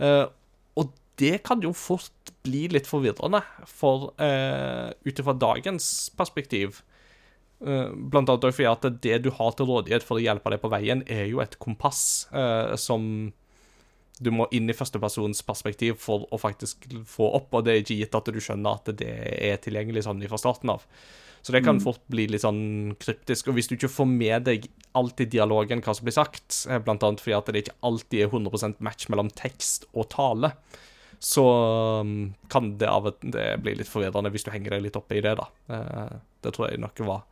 [0.00, 0.30] Uh,
[0.78, 6.80] og det kan jo fort bli litt forvirrende, for uh, ut ifra dagens perspektiv
[7.58, 11.02] Blant annet fordi at det du har til rådighet for å hjelpe deg på veien,
[11.10, 13.32] er jo et kompass eh, som
[14.18, 17.98] du må inn i førstepersons perspektiv for å faktisk få opp, og det er ikke
[18.00, 19.10] gitt at du skjønner at det
[19.50, 20.86] er tilgjengelig sånn fra starten av.
[21.42, 23.48] Så det kan fort bli litt sånn kryptisk.
[23.48, 24.66] Og hvis du ikke får med deg
[24.98, 28.24] alt i dialogen hva som blir sagt, eh, blant annet fordi at det ikke alltid
[28.24, 30.52] er 100% match mellom tekst og tale,
[31.18, 31.44] så
[32.00, 35.18] um, kan det av og til bli litt forvirrende hvis du henger deg litt oppe
[35.18, 35.48] i det, da.
[35.74, 37.24] Eh, det tror jeg nok var,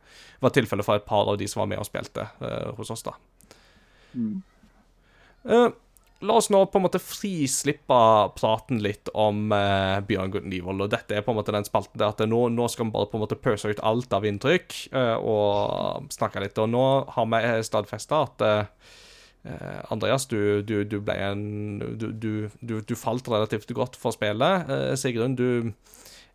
[0.43, 3.05] var tilfellet for et par av de som var med og spilte eh, hos oss,
[3.07, 3.15] da.
[4.17, 4.41] Mm.
[6.25, 7.97] La oss nå på en måte frislippe
[8.39, 10.81] praten litt om eh, Bjørn Good Evil.
[10.81, 13.09] Og dette er på en måte den spalten der at nå, nå skal vi bare
[13.11, 16.57] på en måte pøse ut alt av inntrykk eh, og snakke litt.
[16.57, 19.05] Og nå har vi stadfesta at eh, eh,
[19.93, 21.43] Andreas, du, du, du ble en
[21.99, 24.71] du, du, falt relativt godt for spillet.
[24.73, 25.71] Eh, Sigrun, du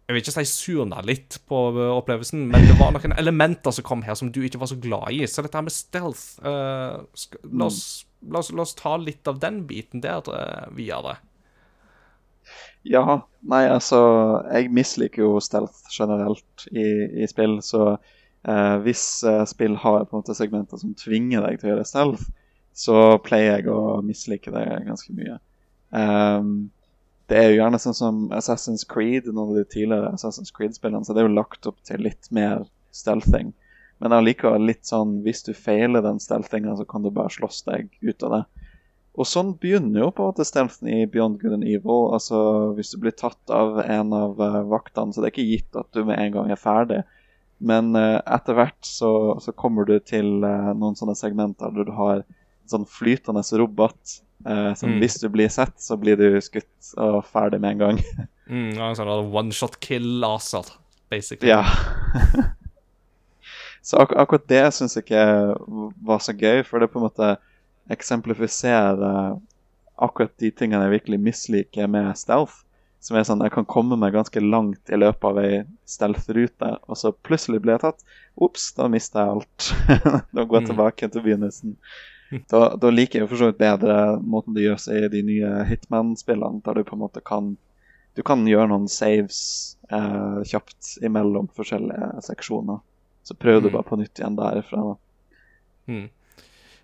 [0.03, 3.87] jeg vil ikke si surna litt på eh, opplevelsen, men det var noen elementer som
[3.87, 5.23] kom her som du ikke var så glad i.
[5.31, 7.05] Så dette her med stealth uh,
[7.47, 7.83] la, oss,
[8.21, 11.21] la, oss, la oss ta litt av den biten der uh, videre.
[12.83, 14.01] Ja, nei, altså
[14.51, 20.17] Jeg misliker jo stealth generelt i, i spill, så uh, hvis eh, spill har på
[20.17, 22.27] en måte segmenter som tvinger deg til å gjøre stealth,
[22.73, 25.39] så pleier jeg å mislike det ganske mye.
[25.93, 26.71] Um,
[27.31, 31.15] det er jo gjerne sånn som Assassin's Creed, noen av de tidligere Assassin's Creed-spillene, så
[31.15, 33.53] det er jo lagt opp til litt mer stealthing.
[34.03, 37.93] Men allikevel litt sånn hvis du feiler den stealthinga, så kan du bare slåss deg
[38.03, 38.43] ut av det.
[39.13, 42.09] Og sånn begynner jo på en måte stealthen i Beyond Good and Evil.
[42.17, 42.39] Altså
[42.79, 45.91] hvis du blir tatt av en av eh, vaktene, så det er ikke gitt at
[45.93, 47.03] du med en gang er ferdig.
[47.63, 51.93] Men uh, etter hvert så, så kommer du til uh, noen sånne segmenter der du
[51.95, 52.25] har
[52.73, 54.19] sånn flytende robot.
[54.45, 54.99] eh, som Mm.
[55.01, 57.99] hvis du blir sett, så blir du skutt og ferdig med en gang.
[58.53, 60.67] Mm, en sånn one shot kill-laser,
[61.09, 61.49] basically.
[61.49, 61.63] Ja.
[63.83, 65.23] så ak akkurat det syns jeg ikke
[66.05, 67.31] var så gøy, for det på en måte
[67.91, 69.39] eksemplifiserer
[70.03, 72.61] akkurat de tingene jeg virkelig misliker med stealth.
[73.03, 76.99] Som er sånn jeg kan komme meg ganske langt i løpet av ei stealth-rute, og
[76.99, 78.05] så plutselig blir jeg tatt.
[78.39, 79.73] Ops, da mister jeg alt.
[80.35, 80.71] da går jeg Mm.
[80.71, 81.77] tilbake til begynnelsen.
[82.49, 85.51] Da, da liker jeg jo for så vidt bedre måten det gjøres i de nye
[85.69, 87.55] Hitman-spillene, der du på en måte kan
[88.15, 89.39] du kan gjøre noen saves
[89.89, 92.83] eh, kjapt imellom forskjellige seksjoner.
[93.25, 93.73] Så prøv du Mm.
[93.73, 94.83] bare på nytt igjen derifra.
[94.91, 94.97] Da.
[95.89, 96.11] Mm.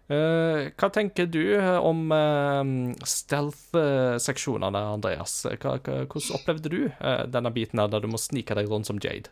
[0.08, 1.42] Uh, hva tenker du
[1.84, 5.42] om uh, stealth-seksjonene, Andreas?
[5.61, 9.00] Hva, hvordan opplevde du uh, denne biten her der du må snike deg rundt som
[9.04, 9.28] Jade?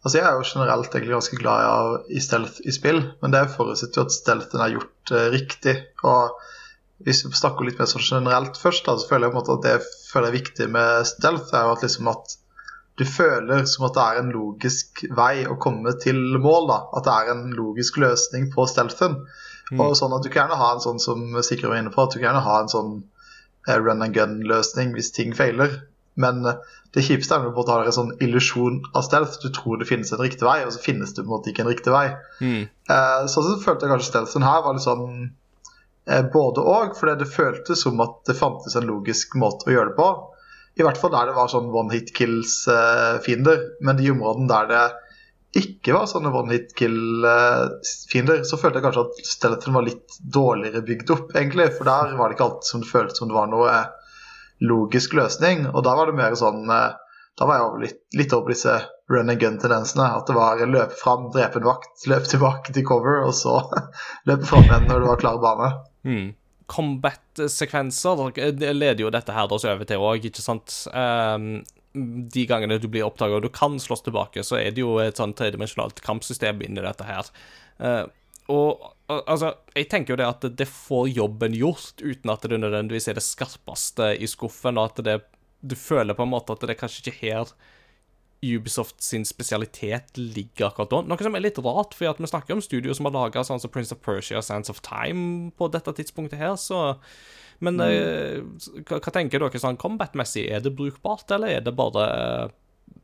[0.00, 3.50] Altså Jeg er jo generelt egentlig ganske glad i, i stealth i spill, men det
[3.52, 5.74] forutsetter jo at stealthen er gjort eh, riktig.
[6.08, 6.38] Og
[7.04, 9.58] hvis vi snakker litt mer sånn generelt først, da, så føler jeg på en måte
[9.58, 12.36] at det føler er viktig med stealth, er jo at liksom at
[13.00, 16.66] du føler som at det er en logisk vei å komme til mål.
[16.68, 19.20] da, At det er en logisk løsning på stealthen.
[19.78, 22.12] Og sånn at Du kan gjerne ha en sånn som Sikre var inne på, at
[22.12, 22.90] du kan gjerne ha en sånn
[23.68, 25.78] eh, run and gun-løsning hvis ting feiler.
[26.20, 26.60] Men eh,
[26.94, 29.38] det kjipeste er når du på en måte har en sånn illusjon av stealth.
[29.42, 31.64] Du tror det finnes en riktig vei, og så finnes det på en måte ikke
[31.66, 32.06] en riktig vei.
[32.40, 32.64] Mm.
[32.66, 35.06] Eh, så, så følte jeg kanskje stealthen her var litt sånn
[36.10, 39.92] eh, både og, fordi det føltes som at det fantes en logisk måte å gjøre
[39.92, 40.10] det på.
[40.78, 43.62] I hvert fall der det var sånn one hit kills-fiender.
[43.84, 44.84] Men de områdene der det
[45.60, 50.84] ikke var sånne one hit kill-fiender, så følte jeg kanskje at stealthen var litt dårligere
[50.86, 51.72] bygd opp, egentlig.
[51.74, 53.72] For der var det ikke alltid som det føltes som det var noe
[54.60, 55.66] logisk løsning.
[55.72, 56.98] Og da var det mer sånn eh,
[57.38, 58.74] Da var jeg over litt, litt over disse
[59.10, 60.08] run and gun-tendensene.
[60.18, 63.60] At det var løpe fram, drepe en vakt, løpe tilbake til cover, og så
[64.28, 65.72] løpe fram igjen når det var klar bane.
[66.04, 66.28] Mm.
[66.70, 68.20] Combat-sekvenser
[68.54, 70.76] det leder jo dette her også over til òg, ikke sant.
[70.94, 75.00] Um, de gangene du blir oppdaga og du kan slåss tilbake, så er det jo
[75.02, 77.32] et sånn tredimensjonalt kampsystem inni dette her.
[77.82, 78.04] Uh,
[78.50, 83.10] og altså, jeg tenker jo det at det får jobben gjort, uten at det nødvendigvis
[83.10, 85.18] er det skarpeste i skuffen, og at det,
[85.60, 87.54] du føler på en måte at det er kanskje ikke her
[88.40, 91.02] Ubisoft sin spesialitet ligger akkurat nå.
[91.10, 93.72] Noe som er litt rart, for vi snakker om studio som har laga sånn som
[93.72, 96.96] Prince of Persia og Sands of Time på dette tidspunktet her, så
[97.60, 98.40] Men eh,
[98.88, 100.46] hva, hva tenker dere sånn combat-messig?
[100.48, 102.54] Er det brukbart, eller er det bare eh,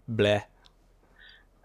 [0.09, 0.39] ble?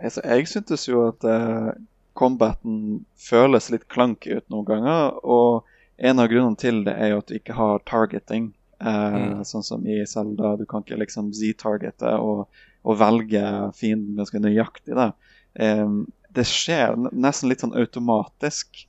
[0.02, 1.72] Altså, jeg syntes jo at eh,
[2.18, 5.18] combaten føles litt clunky ut noen ganger.
[5.24, 5.68] Og
[6.02, 8.52] en av grunnene til det er jo at du ikke har targeting.
[8.82, 10.56] Eh, Sånn som i Zelda.
[10.60, 12.48] Du kan ikke liksom Z-targete og,
[12.84, 13.44] og velge
[13.78, 14.96] fienden ganske nøyaktig.
[14.98, 15.12] da.
[15.56, 15.88] Eh,
[16.32, 18.86] det skjer nesten litt sånn automatisk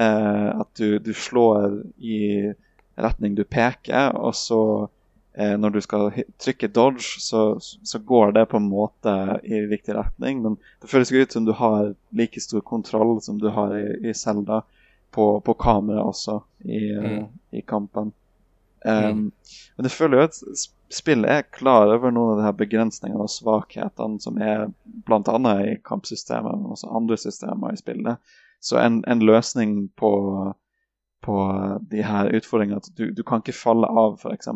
[0.00, 2.52] eh, at du, du slår i
[2.96, 4.60] retning du peker, og så
[5.36, 6.06] når du skal
[6.40, 9.12] trykke dodge, så, så går det på en måte
[9.44, 10.38] i riktig retning.
[10.42, 13.84] Men det føles ikke ut som du har like stor kontroll som du har i,
[14.08, 14.62] i Zelda
[15.12, 17.26] på, på kamera også i, eh, Mm.
[17.52, 18.12] i kampen.
[18.86, 19.32] Um,
[19.76, 20.36] Men det føler jo at
[20.94, 24.68] spillet er klar over noen av de her begrensningene og svakhetene som er
[25.08, 25.54] bl.a.
[25.66, 28.16] i kampsystemet, men også andre systemer i spillet.
[28.62, 30.12] Så en, en løsning på,
[31.22, 31.36] på
[31.90, 34.48] de her utfordringene at du, du kan ikke falle av, f.eks.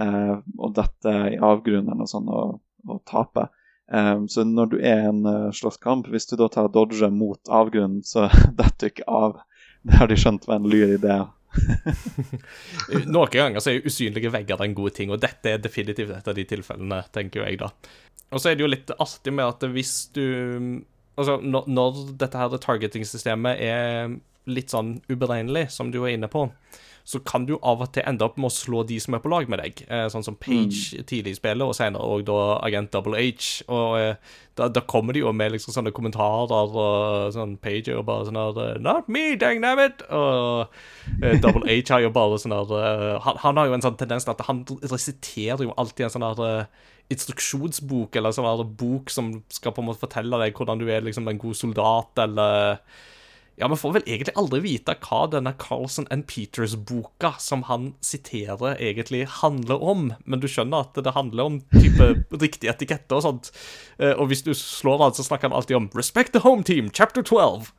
[0.00, 3.48] Uh, og dette i avgrunnen og sånn og, og tape.
[3.92, 7.50] Um, så når du er i en uh, slåsskamp, hvis du da tar dodge mot
[7.52, 8.28] avgrunnen, så
[8.58, 9.42] detter du ikke av.
[9.82, 11.18] Det har de skjønt var en lur idé.
[13.12, 16.38] Noen ganger så er usynlige vegger en god ting, og dette er definitivt et av
[16.38, 17.68] de tilfellene, tenker jeg, da.
[18.32, 20.24] Og så er det jo litt artig med at hvis du
[21.12, 24.14] Altså, når, dette her targeting-systemet er
[24.48, 26.46] litt sånn uberegnelig, som du er inne på,
[27.04, 29.30] så kan du av og til ende opp med å slå de som er på
[29.32, 29.82] lag med deg.
[29.88, 33.64] Eh, sånn som Page tidlig i spillet, og senere òg da Agent Double H.
[33.66, 37.98] Og eh, da, da kommer de jo med liksom sånne kommentarer, og sånn Page er
[37.98, 40.04] jo bare sånn her Not me, dang nabbit!
[40.14, 40.70] Og
[41.18, 43.98] eh, Double H har jo bare sånn her eh, han, han har jo en sånn
[44.00, 48.62] tendens til at han resiterer jo alltid en sånn her eh, instruksjonsbok, eller sånn her
[48.78, 52.22] bok som skal på en måte fortelle deg hvordan du er liksom en god soldat,
[52.24, 52.78] eller
[53.60, 58.78] ja, Vi får vel egentlig aldri vite hva denne Carlson and Peters-boka som han siterer,
[58.80, 62.08] egentlig handler om, men du skjønner at det handler om type
[62.42, 63.52] riktige etiketter og sånt.
[63.98, 66.90] Eh, Og hvis du slår av, så snakker han alltid om 'Respect the home team,
[66.90, 67.70] chapter 12'.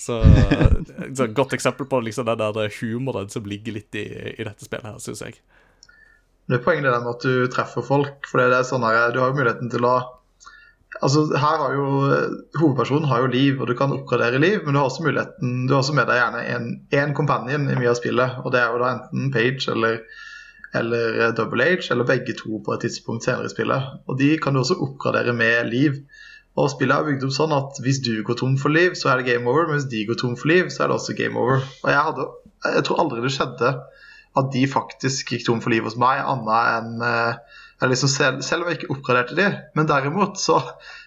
[0.00, 0.22] Så,
[1.14, 4.06] så et Godt eksempel på liksom den der humoren som ligger litt i,
[4.38, 5.40] i dette spillet her, syns jeg.
[6.48, 8.26] Det er poenget det med at du treffer folk.
[8.26, 9.98] For det er sånn her, du har jo muligheten til å
[10.98, 11.84] Altså, her har jo
[12.58, 15.74] Hovedpersonen har jo liv, og du kan oppgradere liv, men du har også muligheten Du
[15.74, 18.82] har også med deg gjerne en companion i mye av spillet, og det er jo
[18.82, 20.00] da enten Page eller,
[20.80, 23.86] eller eh, Double H, eller begge to på et tidspunkt senere i spillet.
[24.10, 26.02] Og de kan du også oppgradere med liv.
[26.58, 29.20] Og spillet er bygd opp sånn at hvis du går tom for liv, så er
[29.20, 31.38] det game over, men hvis de går tom for liv, så er det også game
[31.38, 31.62] over.
[31.84, 32.26] Og jeg, hadde,
[32.74, 33.72] jeg tror aldri det skjedde
[34.40, 37.06] at de faktisk gikk tom for liv hos meg, annet enn
[37.80, 40.58] eller liksom selv, selv om jeg ikke oppgraderte de, men derimot så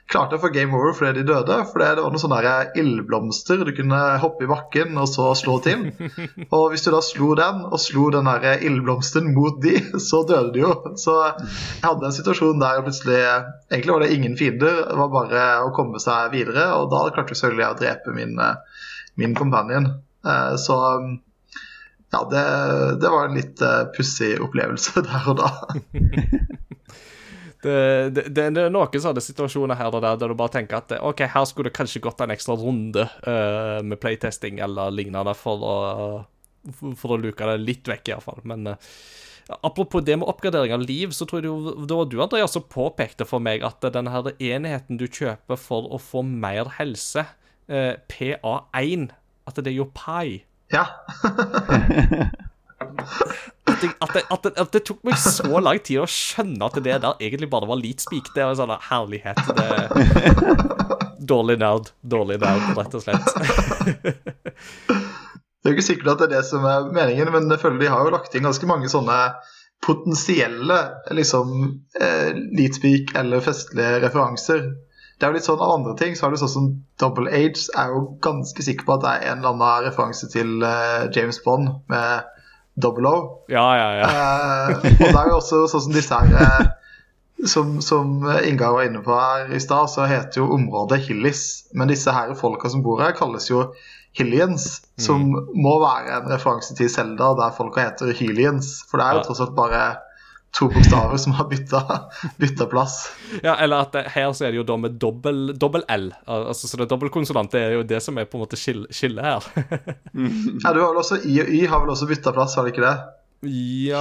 [0.10, 1.58] klarte jeg å få game over fordi de døde.
[1.70, 5.86] For det var noen sånne ildblomster du kunne hoppe i bakken og så slå til.
[6.56, 9.78] Og hvis du da slo den, og slo den der ildblomsten mot de,
[10.10, 10.74] så døde de jo.
[11.00, 15.46] Så jeg hadde en situasjon der plutselig Egentlig var det ingen fiender, det var bare
[15.68, 16.72] å komme seg videre.
[16.80, 18.90] Og da klarte selvfølgelig jeg å drepe min, eh,
[19.22, 19.92] min companion.
[20.26, 20.78] Eh, Så
[22.14, 22.44] ja, det,
[23.02, 25.50] det var en litt uh, pussig opplevelse der og da.
[27.64, 27.76] Det,
[28.12, 31.22] det, det, er noen sånne situasjoner her og der der du bare tenker at OK,
[31.32, 35.76] her skulle det kanskje gått en ekstra runde uh, med playtesting eller lignende for å,
[37.00, 38.44] for å luke det litt vekk, iallfall.
[38.52, 38.92] Men uh,
[39.62, 42.64] Apropos det med oppgradering av liv, så tror jeg det det var du, Andreas, som
[42.64, 47.26] påpekte for meg at denne her enheten du kjøper for å få mer helse,
[47.68, 49.10] eh, PA1,
[49.48, 50.40] at det er jo pi.
[50.74, 50.88] Ja.
[53.64, 56.68] At, jeg, at, det, at, det, at det tok meg så lang tid å skjønne
[56.68, 58.28] at det der egentlig bare var litspik.
[58.36, 59.40] Det var en sånn herlighet.
[59.56, 59.68] Det,
[61.34, 61.94] dårlig nerd.
[62.02, 63.28] Dårlig nerd, rett og slett.
[65.64, 67.80] Det er jo ikke sikkert at det er det som er meningen, men jeg føler
[67.80, 69.20] de har jo lagt inn ganske mange sånne
[69.84, 70.80] potensielle
[71.16, 71.54] liksom
[72.00, 74.66] eh, leadspeak eller festlige referanser.
[75.18, 76.70] Det er jo litt sånn av andre ting, så har du sånn som
[77.02, 80.64] Double Age er jo ganske sikker på at det er en eller annen referanse til
[80.66, 82.30] uh, James Bond med
[82.76, 83.20] Double O.
[83.54, 84.08] Ja, ja, ja.
[84.10, 86.72] Uh, og det er jo også sånn som disse her eh,
[87.46, 91.44] som, som Ingar var inne på her i stad, så heter jo området Hillis.
[91.78, 93.68] Men disse her folka som bor her, kalles jo
[94.18, 98.76] Hillians, som må være en referanse til Zelda, der folka heter Hylians.
[98.90, 99.84] For det er jo tross alt bare
[100.54, 103.00] to bokstaver som har bytta, plass.
[103.42, 106.12] ja eller at det, her så er det jo da med dobbel, dobbel L.
[106.30, 107.52] Altså, så det er dobbeltkonsonant.
[107.52, 109.42] Det er jo det som er på en måte skillet skille her.
[109.58, 112.74] Ja, du har vel også I og Y har vel også bytta plass, har de
[112.76, 112.96] ikke det?
[113.44, 114.00] ja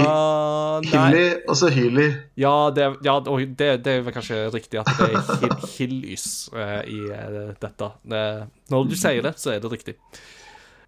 [0.85, 0.91] Nei.
[0.93, 2.05] Hilly og så Hyli.
[2.38, 6.79] Ja, det, ja det, det er vel kanskje riktig at det er hil, Hillys uh,
[6.87, 7.88] i uh, dette.
[8.07, 8.23] Det,
[8.71, 9.97] når du sier det, så er det riktig.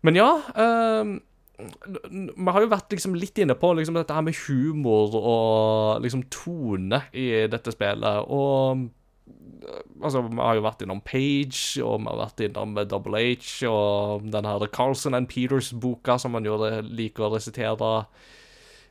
[0.07, 0.29] Men ja
[0.61, 1.19] n-
[1.55, 6.27] Vi har jo vært liksom litt inne på liksom dette her med humor og liksom
[6.33, 8.27] tone i dette spillet.
[8.27, 13.23] Og eh, altså, vi har jo vært innom Page, og vi har vært innom Double
[13.23, 17.95] H, og den her Carlson and Peters-boka som man jo liker å resitere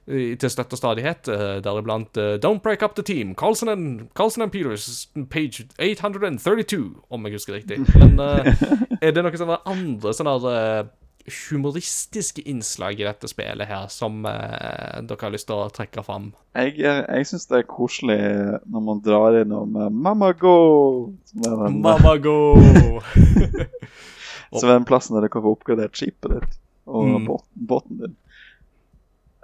[0.06, 4.43] til støtte og stadighet, eh, deriblant eh, Don't Break Up The Team, Carlson and, Carlson
[4.43, 7.80] and Peters, page 832, om jeg husker riktig.
[7.95, 8.52] Men eh,
[9.02, 10.84] er det noen sånne andre sånne eh,
[11.52, 16.32] humoristiske innslag i dette spillet her som eh, dere har lyst til å trekke fram?
[16.58, 18.18] Jeg, jeg, jeg syns det er koselig
[18.70, 20.58] når man drar innom eh, Mamma Go!
[21.32, 22.38] Den, Mamma go!
[24.54, 27.26] som er den plassen der du kan få oppgradert skipet ditt og Mm.
[27.30, 28.16] båt, båten din.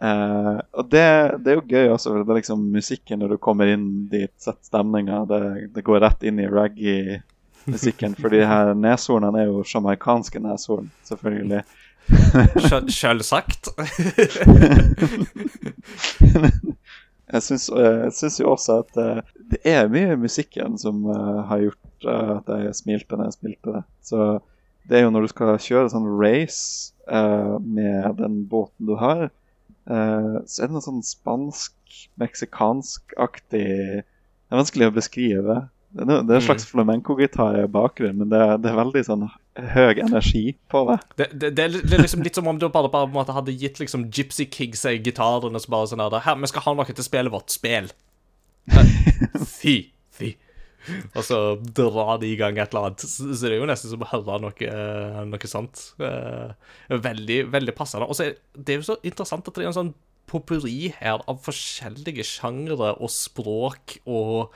[0.04, 1.04] Uh, og det,
[1.44, 4.64] det er jo gøy for Det er liksom musikken når du kommer inn dit, setter
[4.68, 5.22] stemninga.
[5.28, 5.40] Det,
[5.76, 6.48] det går rett inn i
[7.70, 8.16] reggae-musikken.
[8.20, 11.62] For de her neshornene er jo sjamaikanske neshorn, selvfølgelig.
[12.10, 13.70] Sjøl- Sjølsagt.
[17.30, 17.68] Jeg syns,
[18.40, 19.20] jo også at eh,
[19.52, 23.36] det er mye i musikken som eh, har gjort eh, at jeg smilte når jeg
[23.38, 23.84] spilte det.
[24.02, 24.18] Så
[24.90, 29.28] det er jo når du skal kjøre sånn race eh, med den båten du har,
[29.30, 35.70] eh, så er det noe sånn spansk-meksikansk-aktig Det er vanskelig å beskrive.
[35.90, 39.24] Det det er en slags flamenco-gitar i bakgrunnen, men det det er veldig sånn
[39.74, 40.98] høy energi på det.
[41.16, 44.46] Det, det, det, er, liksom litt som om du bare, bare hadde gitt liksom Gypsy
[44.54, 47.34] Kigs ei gitar og så bare sånn her Her, vi skal ha noe til spillet
[47.34, 47.50] vårt.
[47.54, 47.90] Spill.
[49.60, 49.76] Fy.
[50.14, 50.36] Fy.
[51.14, 53.04] Og så dra de i gang et eller annet.
[53.04, 55.84] Så det er jo nesten som å høre noe, eh, noe sånt.
[56.00, 56.54] Eh,
[56.90, 58.08] Veldig, veldig passende.
[58.10, 59.94] Og så er det jo så interessant at det er en sånn
[60.30, 64.54] popuri her av forskjellige sjangre og språk og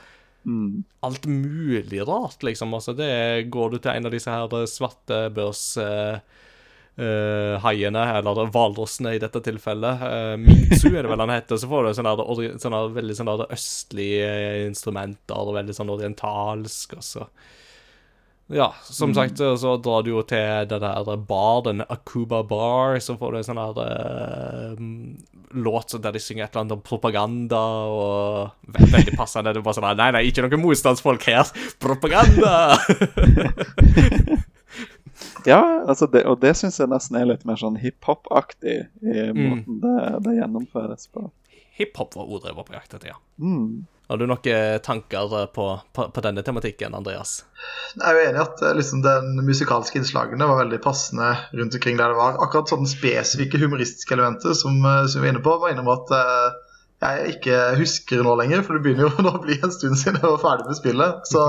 [1.04, 2.74] alt mulig rart, liksom.
[2.76, 5.66] Altså, det går du til en av disse her svarte børs...
[5.80, 6.18] eh,
[6.96, 10.04] eh, haiene, eller hvalrossene i dette tilfellet.
[10.04, 11.58] Uh, Mitsu er det vel han heter.
[11.58, 14.30] Så får du sånne, der ori- sånne veldig sånne der østlige
[14.68, 17.26] instrumenter, og veldig sånn orientalsk, og så
[18.52, 23.16] Ja, som sagt, så, drar du jo til den der bar, den Akuba Bar, så
[23.16, 24.82] får du en sånn der uh,
[25.54, 29.54] låt der de synger et eller annet om propaganda, og ve veldig passende.
[29.54, 31.54] Det er bare sånn Nei, nei, ikke noen motstandsfolk her.
[31.80, 32.56] Propaganda!
[35.44, 39.80] Ja, altså det, og det syns jeg nesten er litt mer sånn hiphop-aktig i måten
[39.82, 41.26] det, det gjennomføres på.
[41.76, 43.18] Hiphop var ordet jeg var på jakt etter, ja.
[43.42, 43.84] Mm.
[44.08, 47.38] Har du noen tanker på, på, på denne tematikken, Andreas?
[47.94, 51.78] Jeg er jo enig i at eh, liksom, den musikalske innslagene var veldig passende rundt
[51.78, 52.36] omkring der det var.
[52.44, 56.12] Akkurat sånne spesifikke humoristiske elementer som, eh, som vi er inne på, var innom at
[56.12, 56.60] uh,
[57.04, 60.28] jeg ikke husker nå lenger, for det begynner jo å bli en stund siden jeg
[60.34, 61.24] var ferdig med spillet.
[61.30, 61.46] Så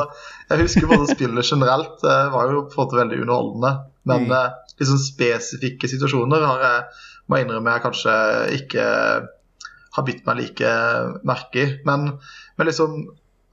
[0.50, 3.76] jeg husker både spillet generelt uh, var jo på en måte veldig underholdende.
[4.06, 4.34] Men Mm.
[4.38, 6.82] eh, liksom spesifikke situasjoner har jeg,
[7.26, 8.18] må jeg innrømme jeg kanskje
[8.60, 8.84] ikke
[9.96, 10.74] har bitt meg like
[11.26, 11.72] merke i.
[11.88, 12.12] Men,
[12.56, 12.98] men liksom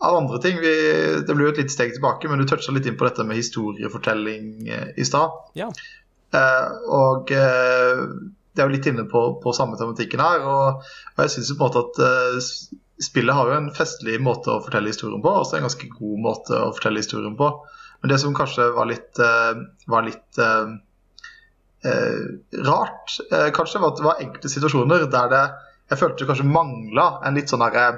[0.03, 0.75] av andre ting vi,
[1.27, 3.39] Det blir jo et lite steg tilbake, men du toucha litt inn på dette med
[3.39, 5.37] historiefortelling eh, i stad.
[5.59, 5.69] Ja.
[6.35, 8.03] Eh, og eh,
[8.53, 10.43] det er jo litt inne på, på samme tematikken her.
[10.43, 12.41] Og, og jeg syns på en måte at eh,
[13.03, 16.25] spillet har jo en festlig måte å fortelle historien på, og også en ganske god
[16.27, 17.53] måte å fortelle historien på.
[18.03, 20.75] Men det som kanskje var litt, eh, var litt eh,
[22.67, 23.17] rart,
[23.55, 25.47] kanskje, var at det var enkelte situasjoner der det
[25.93, 27.89] jeg følte kanskje mangla en litt sånn derre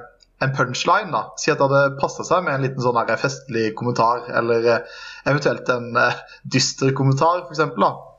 [0.45, 1.11] en punchline.
[1.14, 4.68] da, Si at det hadde passa seg med en liten sånn her festlig kommentar, eller
[4.76, 7.64] eh, eventuelt en uh, dyster kommentar, f.eks.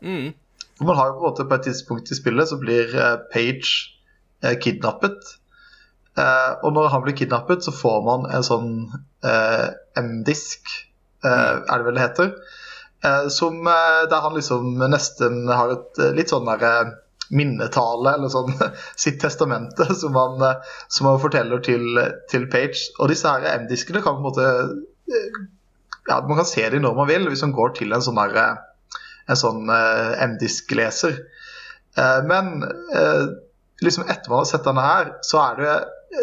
[0.03, 0.33] Mm.
[0.75, 3.15] For Man har jo på en måte på et tidspunkt i spillet så blir uh,
[3.31, 3.71] Page
[4.43, 5.35] uh, kidnappet.
[6.15, 8.69] Eh, og når han blir kidnappet, så får man en sånn
[9.27, 9.67] eh,
[9.99, 10.69] M-disk,
[11.25, 11.31] mm.
[11.67, 12.29] er det vel det heter.
[13.03, 16.93] Eh, som, eh, der han liksom nesten har et eh, litt sånn der eh,
[17.33, 18.53] minnetale, eller sånn
[19.03, 20.43] sitt testamente, som han,
[20.87, 21.99] som han forteller til,
[22.31, 22.77] til Page.
[22.99, 24.47] Og disse her M-diskene kan på en måte
[25.09, 25.43] eh,
[26.05, 28.35] Ja, man kan se dem når man vil, hvis man går til en sånn der
[28.37, 28.63] eh,
[29.33, 31.23] en sånn eh, M-disk-leser.
[32.27, 32.65] Men
[33.79, 35.75] liksom etter man har sett denne her, så er det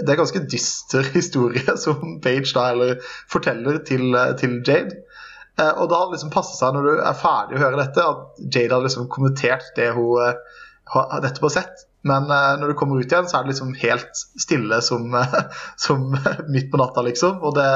[0.04, 3.00] det er ganske dyster historie som Page da, eller
[3.32, 5.00] forteller til, til Jade.
[5.80, 8.84] Og det liksom passet seg når du er ferdig å høre dette, at Jade har
[8.84, 10.36] liksom kommentert det hun
[10.92, 11.86] har på sett.
[12.02, 15.36] Men uh, når du kommer ut igjen, så er det liksom helt stille som, uh,
[15.84, 16.16] som
[16.54, 17.38] midt på natta, liksom.
[17.46, 17.68] Og det,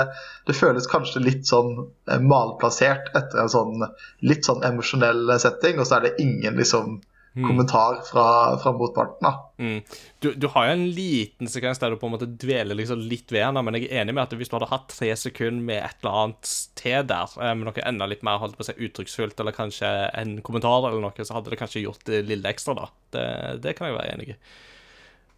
[0.49, 1.77] det føles kanskje litt sånn
[2.11, 3.87] eh, malplassert etter en sånn
[4.27, 6.99] litt sånn emosjonell setting, og så er det ingen liksom
[7.45, 8.23] kommentar fra,
[8.63, 9.35] fra motparten.
[9.61, 9.83] Mm.
[10.25, 13.33] Du, du har jo en liten sekvens der du på en måte dveler liksom litt
[13.33, 15.83] ved den, men jeg er enig med at hvis du hadde hatt tre sekunder med
[15.83, 18.77] et eller annet til der, eh, med noe enda litt mer holdt på å si
[18.89, 22.77] uttrykksfullt, eller kanskje en kommentar eller noe, så hadde det kanskje gjort det lille ekstra,
[22.81, 22.89] da.
[23.17, 23.27] Det,
[23.65, 24.39] det kan jeg være enig i.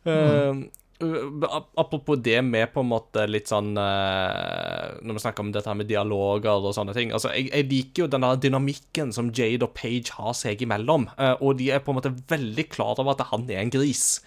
[0.08, 0.62] Mm.
[0.62, 0.66] ap-
[0.98, 5.86] apropos det med på en måte litt sånn eh, Når vi snakker om dette med
[5.86, 7.12] dialoger og sånne ting.
[7.14, 11.06] Altså, jeg, jeg liker jo den der dynamikken som Jade og Page har seg imellom.
[11.16, 14.18] eh, og de er på en måte veldig klar over at han er en gris.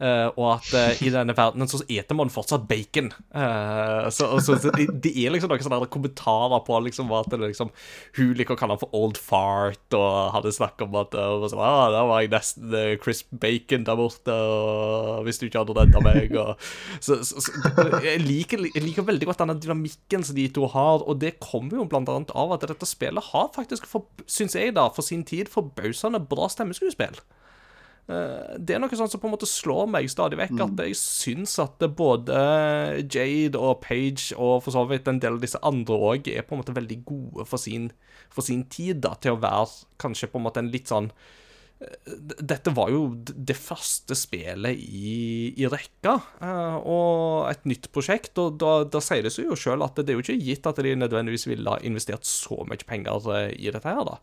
[0.00, 3.10] Eh, og at uh, i denne verdenen så eter man fortsatt bacon.
[3.36, 7.40] Uh, så så, så det, de er liksom noen sånne kommentarer på liksom at det
[7.42, 7.68] liksom,
[8.16, 11.60] hun liker å kalle han for old fart, og hadde snakk om at uh, sånn,
[11.60, 16.02] ah, der var jeg nesten crisp bacon der borte, og hvis du ikke hadde redda
[16.04, 16.54] meg og,
[17.04, 21.04] så, så, så, jeg, liker, jeg liker veldig godt denne dynamikken som de to har,
[21.04, 24.72] og det kommer jo blant annet av at dette spillet har faktisk, for, syns jeg,
[24.80, 27.20] da, for sin tid, forbausende bra stemmeskuespill.
[28.08, 30.96] Eh, Det er noe sånt som på en måte slår meg stadig vekk, at jeg
[30.98, 32.38] syns at både
[33.06, 36.56] Jade og Page og for så vidt en del av disse andre òg er på
[36.56, 37.90] en måte veldig gode for sin,
[38.30, 41.10] for sin tid, da, til å være kanskje på en måte en litt sånn
[41.80, 42.10] eh,
[42.42, 48.36] dette var jo det første spillet i, i rekka, eh, og et nytt prosjekt.
[48.42, 50.82] Og da, da sier det seg jo sjøl at det er jo ikke gitt at
[50.82, 54.18] de nødvendigvis ville ha investert så mye penger i dette her, da.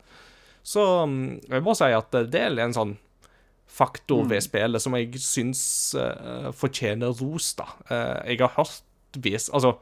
[0.62, 2.98] Så mm, jeg må si at det er en sånn
[3.68, 5.62] faktor ved spillet som jeg syns
[5.98, 7.68] uh, fortjener ros, da.
[7.90, 8.82] Uh, jeg har hørt
[9.18, 9.76] vis Altså,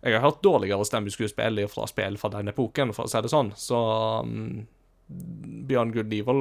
[0.00, 3.52] jeg har hørt dårligere stemmeskuespill fra spill fra den epoken, for å si det sånn,
[3.58, 3.80] så
[4.24, 4.64] um,
[5.68, 6.40] Beyond Good Evil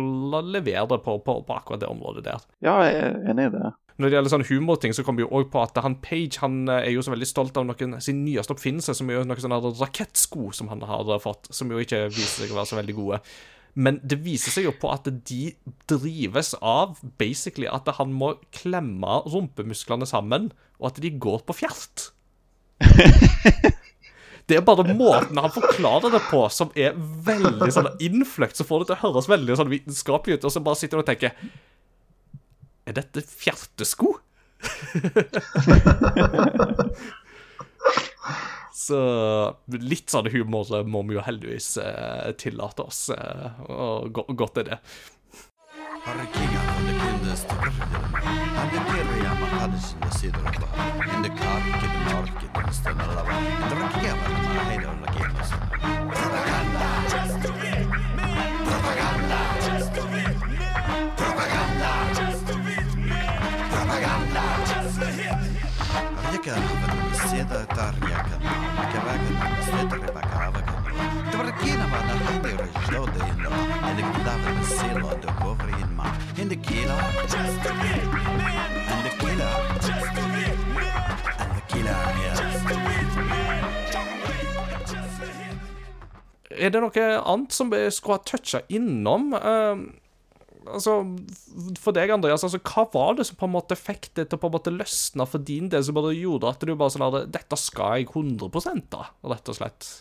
[0.54, 2.50] leverer på, på, på akkurat det området der.
[2.64, 3.72] Ja, jeg er enig i det.
[4.00, 6.62] Når det gjelder sånn humorting, så kommer vi jo også på at han Page han
[6.72, 9.44] eh, er jo så veldig stolt av noen, sin nyeste oppfinnelse, som er jo noen
[9.44, 12.96] sånne rakettsko som han har fått, som jo ikke viser seg å være så veldig
[12.96, 13.20] gode.
[13.74, 15.54] Men det viser seg jo på at de
[15.90, 22.10] drives av basically at han må klemme rumpemusklene sammen, og at de går på fjert.
[24.50, 28.58] Det er bare måten han forklarer det på, som er veldig sånn innfløkt.
[28.58, 31.04] Så får det til å høres veldig sånn vitenskapelig ut, og så bare sitter du
[31.04, 31.38] og tenker
[32.90, 34.16] Er dette fjertesko?
[38.80, 39.00] så
[39.76, 44.70] litt sånn humor må vi jo heldigvis eh, tillate oss, eh, og go godt er
[44.70, 44.80] det.
[74.78, 76.12] Silo do govri in my
[76.42, 76.98] In the kila
[78.94, 79.56] And the killer.
[81.40, 82.70] And the killer yeah.
[86.60, 89.32] Er det noe annet som vi skulle ha toucha innom?
[89.34, 89.86] Uh,
[90.68, 90.98] altså,
[91.80, 94.42] For deg, Andreas, altså, hva var det som på en måte fikk det til å
[94.44, 97.26] på en måte løsne for din del, som bare gjorde at du bare sånn hadde
[97.32, 99.92] Dette skal jeg 100 da, rett og slett?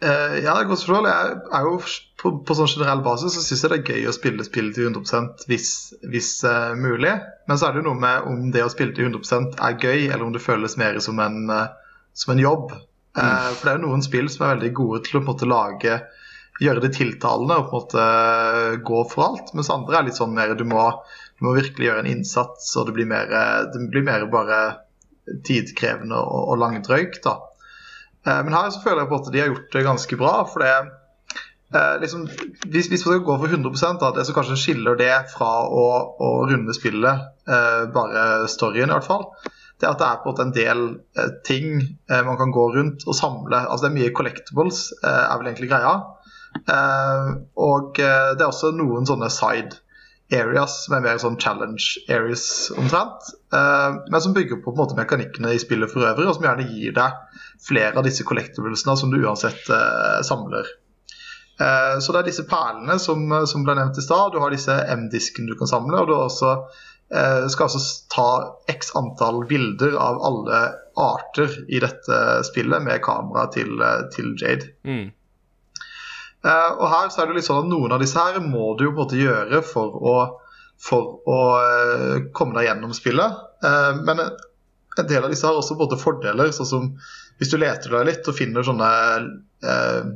[0.00, 1.08] Eh, ja, godt spørsmål.
[1.10, 1.74] Jeg er jo
[2.20, 4.88] på, på sånn generell basis så syns jeg det er gøy å spille spill til
[4.88, 5.72] 100% hvis,
[6.08, 7.12] hvis uh, mulig.
[7.48, 10.06] Men så er det jo noe med om det å spille til 100% er gøy,
[10.06, 11.68] eller om det føles mer som en, uh,
[12.16, 12.72] som en jobb.
[13.18, 15.32] Eh, For det er jo noen spill som er veldig gode til å på en
[15.32, 16.00] måte lage
[16.60, 19.54] Gjøre det tiltalende og på en måte gå for alt.
[19.56, 20.82] Mens andre er litt sånn mer du må,
[21.40, 23.32] Du må virkelig gjøre en innsats, og det blir mer,
[23.72, 24.58] det blir mer bare
[25.48, 27.16] tidkrevende og, og langdrøyt.
[27.24, 27.38] da.
[28.26, 30.34] Eh, men her så føler jeg på at de har gjort det ganske bra.
[30.50, 30.74] for det
[31.74, 32.26] eh, liksom,
[32.66, 35.86] hvis, hvis man skal gå for 100% da, det som kanskje skiller det fra å,
[36.20, 39.28] å runde spillet, eh, bare storyen i hvert fall,
[39.80, 40.80] det er at det er på en del
[41.16, 43.62] eh, ting eh, man kan gå rundt og samle.
[43.64, 45.94] altså Det er mye collectibles, eh, er vel egentlig greia.
[47.70, 49.78] Og det er også noen sånne side
[50.32, 53.30] areas som er mer sånn challenge areas omtrent.
[53.54, 56.68] eh, men som bygger på, på måte mekanikkene i spillet for øvrig, og som gjerne
[56.70, 60.68] gir deg flere av disse collectiblesene som du uansett eh, samler.
[61.60, 64.32] Eh, så det er disse perlene som, som ble nevnt i stad.
[64.32, 66.02] Du har disse M-diskene du kan samle.
[66.02, 66.54] Og du også,
[67.10, 68.26] skal altså ta
[68.70, 70.60] x antall bilder av alle
[70.94, 73.82] arter i dette spillet med kamera til,
[74.14, 74.68] til Jade.
[74.86, 75.08] Mm.
[76.46, 78.86] Eh, og her så er det litt sånn at Noen av disse her må du
[78.86, 80.14] jo på en måte gjøre for å,
[80.80, 83.42] for å eh, komme deg gjennom spillet.
[83.64, 86.90] Eh, men en del av disse har også på en måte fordeler, sånn som
[87.40, 88.90] hvis du leter deg litt og finner sånne
[89.64, 90.10] eh,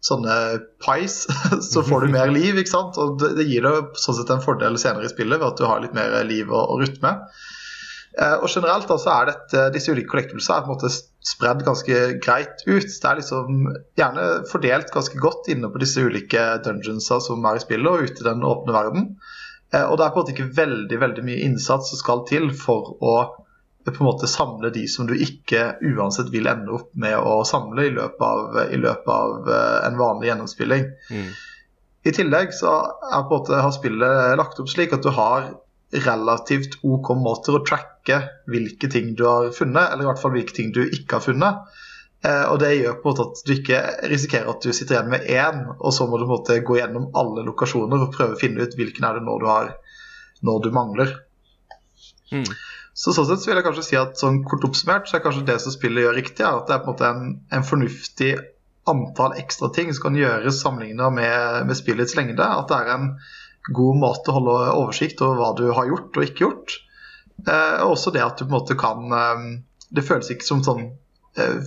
[0.00, 0.34] sånne
[0.80, 1.22] pies,
[1.70, 2.58] så får du mer liv.
[2.58, 3.00] ikke sant?
[3.00, 5.66] Og det, det gir deg sånn sett en fordel senere i spillet ved at du
[5.68, 7.24] har litt mer liv å, å rutte med.
[8.18, 10.92] Eh, og generelt da, så er dette, disse ulike collectiblesene er på en måte
[11.30, 12.88] spredd ganske greit ut.
[12.88, 17.62] Det er liksom gjerne fordelt ganske godt inne på disse ulike dungeonsa som er i
[17.62, 19.06] spillet, og ute i den åpne verden.
[19.70, 22.50] Eh, og det er på en måte ikke veldig veldig mye innsats som skal til
[22.56, 23.14] for å
[23.90, 27.86] på en måte samle de som du ikke uansett vil ende opp med å samle
[27.88, 30.84] i løpet av, i løpet av eh, en vanlig gjennomspilling.
[31.10, 31.30] Mm.
[32.06, 35.48] I tillegg så er på en måte, har spillet lagt opp slik at du har
[35.90, 38.20] relativt OK måter å tracke
[38.50, 41.78] hvilke ting du har funnet, eller i hvert fall hvilke ting du ikke har funnet.
[42.22, 43.80] Eh, og Det gjør på en måte at du ikke
[44.12, 46.78] risikerer at du sitter igjen med én, og så må du på en måte gå
[46.78, 49.74] gjennom alle lokasjoner og prøve å finne ut hvilken er det nå du har
[50.46, 51.16] når du mangler.
[52.30, 52.46] Mm.
[52.94, 55.46] Så sånn sett så vil jeg kanskje si at sånn kort oppsummert så er kanskje
[55.48, 58.32] det som spillet gjør riktig, er at det er på en måte en, en fornuftig
[58.90, 62.44] antall ekstra ting som kan gjøres sammenlignet med, med spillets lengde.
[62.44, 63.06] At det er en
[63.76, 66.76] god måte å holde oversikt over hva du har gjort og ikke gjort.
[67.46, 69.44] Eh, også det at du på en måte kan eh,
[69.88, 70.82] Det føles ikke som sånn
[71.40, 71.62] eh,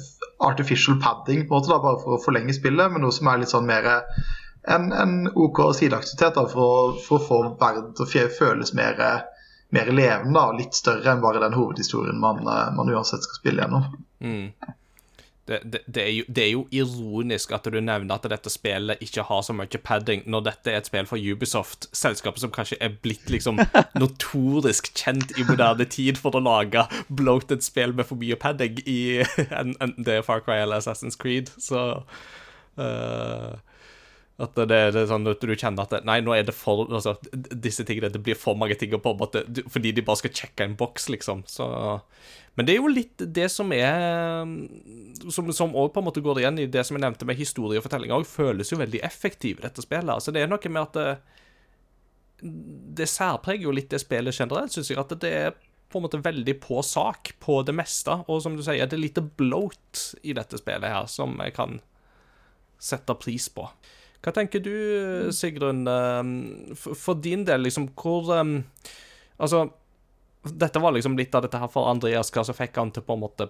[0.45, 3.41] artificial padding på en måte da, bare for å forlenge spillet, men noe som er
[3.41, 3.89] litt sånn mer
[4.63, 9.01] en, en OK sideaktivitet da, for, å, for å få verden til å føles mer,
[9.75, 13.65] mer levende og litt større enn bare den hovedhistorien man, eh, man uansett skal spille
[13.65, 13.89] gjennom.
[14.23, 14.47] Mm.
[15.47, 19.01] Det, det, det, er jo, det er jo ironisk at du nevner at dette spillet
[19.03, 22.79] ikke har så mye padding, når dette er et spill fra Ubisoft, selskapet som kanskje
[22.79, 23.59] er blitt liksom
[24.01, 29.01] notorisk kjent i moderne tid for å lage bloated spill med for mye padding i
[29.59, 31.51] enten det er Far Cry eller Assassin's Creed.
[31.59, 31.83] Så
[32.79, 33.51] eh,
[34.43, 37.15] At det, det er sånn at du kjenner at Nei, nå er det for altså,
[37.33, 40.67] Disse tingene Det blir for mange ting på en måte fordi de bare skal sjekke
[40.67, 41.43] en boks, liksom.
[41.49, 41.67] Så
[42.57, 44.45] Men det er jo litt det som er
[45.33, 47.81] Som som også på en måte går igjen i det som jeg nevnte med historie
[47.81, 50.13] og fortelling òg, føles jo veldig effektiv, dette spillet.
[50.13, 51.09] Altså, det er noe med at det,
[52.99, 54.99] det særpreger jo litt det spillet generelt, syns jeg.
[54.99, 55.55] At det er
[55.93, 58.15] på en måte veldig på sak på det meste.
[58.27, 61.77] Og som du sier, det er lite bloat i dette spillet her, som jeg kan
[62.81, 63.67] sette pris på.
[64.23, 64.75] Hva tenker du,
[65.35, 68.59] Sigrun, eh, for din del, liksom, hvor eh,
[69.43, 69.65] Altså,
[70.43, 73.15] dette var liksom litt av dette her for Andreas, hva som fikk han til på
[73.17, 73.47] en måte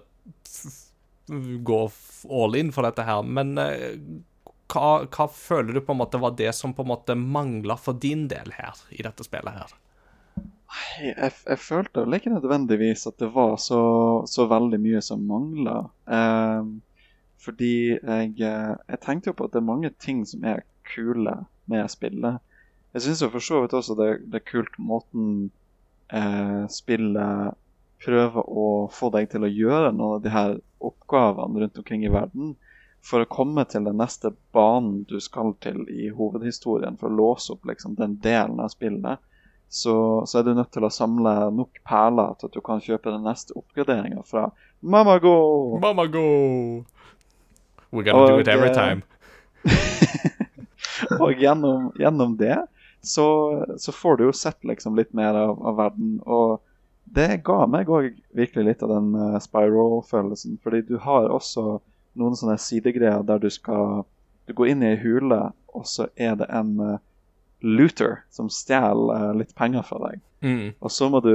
[1.68, 1.80] gå
[2.30, 4.00] all in for dette her, men eh,
[4.72, 8.00] hva, hva føler du på en måte var det som på en måte mangla for
[8.00, 9.76] din del her, i dette spillet her?
[10.98, 13.82] Jeg, jeg, følte vel ikke nødvendigvis at det var så,
[14.26, 15.76] så veldig mye som mangla.
[17.44, 20.64] Fordi jeg, eh, jeg tenkte jo på at det er mange ting som er
[20.94, 21.36] kule
[21.70, 22.40] med spillet.
[22.94, 25.50] Jeg syns for så vidt også det, det er kult måten
[26.12, 27.58] eh, spillet
[28.04, 32.12] prøver å få deg til å gjøre noen av de her oppgavene rundt omkring i
[32.12, 32.54] verden
[33.04, 37.52] for å komme til den neste banen du skal til i hovedhistorien, for å låse
[37.52, 39.20] opp liksom, den delen av spillet
[39.74, 43.10] så, så er du nødt til å samle nok perler til at du kan kjøpe
[43.10, 44.48] den neste oppgraderinga fra
[44.84, 45.34] Mamago.
[45.82, 46.26] Mama go!
[47.94, 49.02] We're gonna do Og, it every time.
[51.22, 52.56] Og gjennom, gjennom det
[53.04, 53.26] så,
[53.78, 56.16] så får du jo sett liksom litt mer av, av verden.
[56.24, 56.60] Og
[57.04, 60.58] det ga meg òg virkelig litt av den uh, Spyro-følelsen.
[60.64, 61.78] Fordi du har også
[62.18, 64.04] noen sånne sidegreier der du skal
[64.44, 65.38] Du går inn i ei hule,
[65.72, 66.98] og så er det en uh,
[67.64, 70.20] looter som stjeler uh, litt penger fra deg.
[70.44, 70.74] Mm.
[70.84, 71.32] Og så må du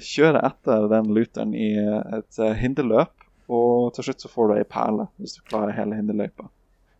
[0.00, 3.12] kjøre etter den looteren i et hinderløp,
[3.48, 6.44] og til slutt så får du ei perle hvis du klarer hele hinderløypa.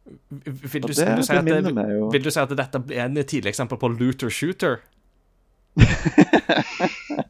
[0.04, 0.92] Vil du, det, vil, du
[1.24, 4.74] si det det, vil du si at dette er en tidlig eksempel på looter shooter?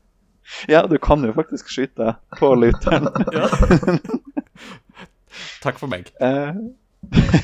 [0.68, 3.08] Ja, du kan jo faktisk skyte på looteren.
[5.64, 6.10] Takk for meg.
[6.20, 6.54] Eh,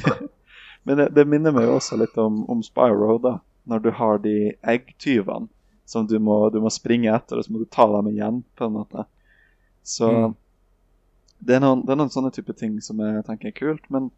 [0.89, 3.35] Men det, det minner meg jo også litt om, om Spyro, da.
[3.69, 5.51] Når du har de eggtyvene
[5.89, 8.69] som du må, du må springe etter, og så må du ta dem igjen, på
[8.69, 9.05] en måte.
[9.83, 10.37] Så Mm.
[11.41, 13.87] Det, er noen, det er noen sånne type ting som jeg tenker er kult.
[13.93, 14.11] Men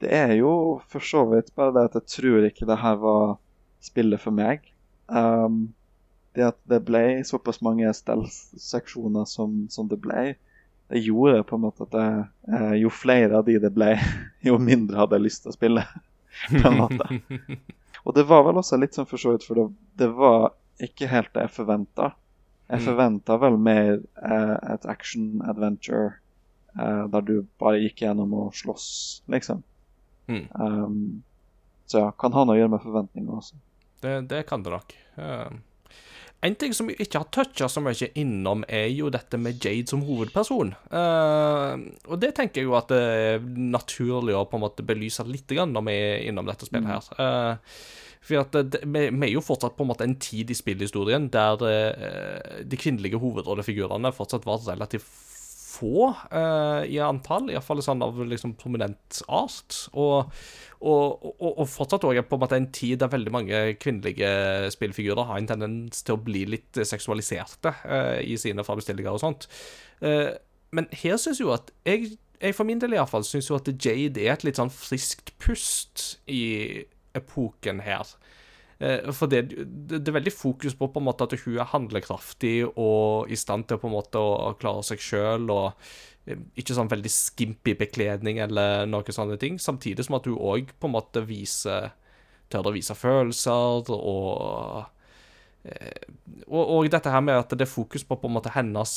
[0.00, 0.52] det er jo
[0.88, 3.34] for så vidt bare det at jeg tror ikke det her var
[3.84, 4.64] spillet for meg.
[5.08, 5.70] Um,
[6.36, 10.34] det at det ble såpass mange stellseksjoner som, som det ble,
[10.90, 13.92] det gjorde på en måte at jeg, eh, jo flere av de det ble,
[14.48, 15.84] jo mindre hadde jeg lyst til å spille.
[16.62, 17.06] på en måte.
[18.06, 19.66] Og det var vel også litt sånn for så vidt, for det,
[20.00, 20.52] det var
[20.82, 22.12] ikke helt det jeg forventa.
[22.70, 22.84] Jeg Mm.
[22.86, 26.12] forventa vel mer eh, et action-adventure
[26.76, 28.86] eh, der du bare gikk gjennom og slåss,
[29.32, 29.64] liksom.
[30.30, 30.46] Mm.
[30.54, 31.00] Um,
[31.90, 33.58] så ja, kan ha noe å gjøre med forventninger også.
[34.00, 34.94] Det, det kan det nok.
[35.18, 35.58] Uh,
[36.40, 39.92] en ting som vi ikke har toucha så mye innom, er jo dette med Jade
[39.92, 40.72] som hovedperson.
[40.88, 45.26] Uh, og det tenker jeg jo at det er naturlig å på en måte belyse
[45.28, 47.10] litt grann når vi er innom dette spillet her.
[47.20, 47.74] Eh,
[48.24, 51.28] for at det, vi, vi er jo fortsatt på en måte en tid i spillhistorien
[51.32, 55.08] der eh, de kvinnelige hovedrollefigurene fortsatt var relativt
[55.70, 59.76] få uh, i antall, iallfall sånn av liksom prominent art.
[59.92, 60.30] Og,
[60.80, 65.28] og, og, og fortsatt òg på en måte en tid der veldig mange kvinnelige spillfigurer
[65.30, 69.48] har en tendens til å bli litt seksualiserte uh, i sine frembestillinger og sånt.
[70.02, 70.32] Uh,
[70.76, 74.22] men her syns jo at jeg, jeg for min del iallfall syns jo at Jade
[74.22, 76.86] er et litt sånn friskt pust i
[77.18, 78.06] epoken her.
[78.80, 79.42] Eh, For det,
[79.90, 83.68] det, er veldig fokus på på en måte at hun er handlekraftig og i stand
[83.68, 85.50] til på en måte å klare seg sjøl,
[86.24, 89.54] eh, ikke sånn veldig skimpy bekledning eller noen sånne ting.
[89.60, 91.92] Samtidig som at hun òg på en måte viser
[92.50, 94.84] tør å vise følelser og,
[95.64, 96.02] eh,
[96.48, 98.92] og Og dette her med at det er fokus på på en måte hennes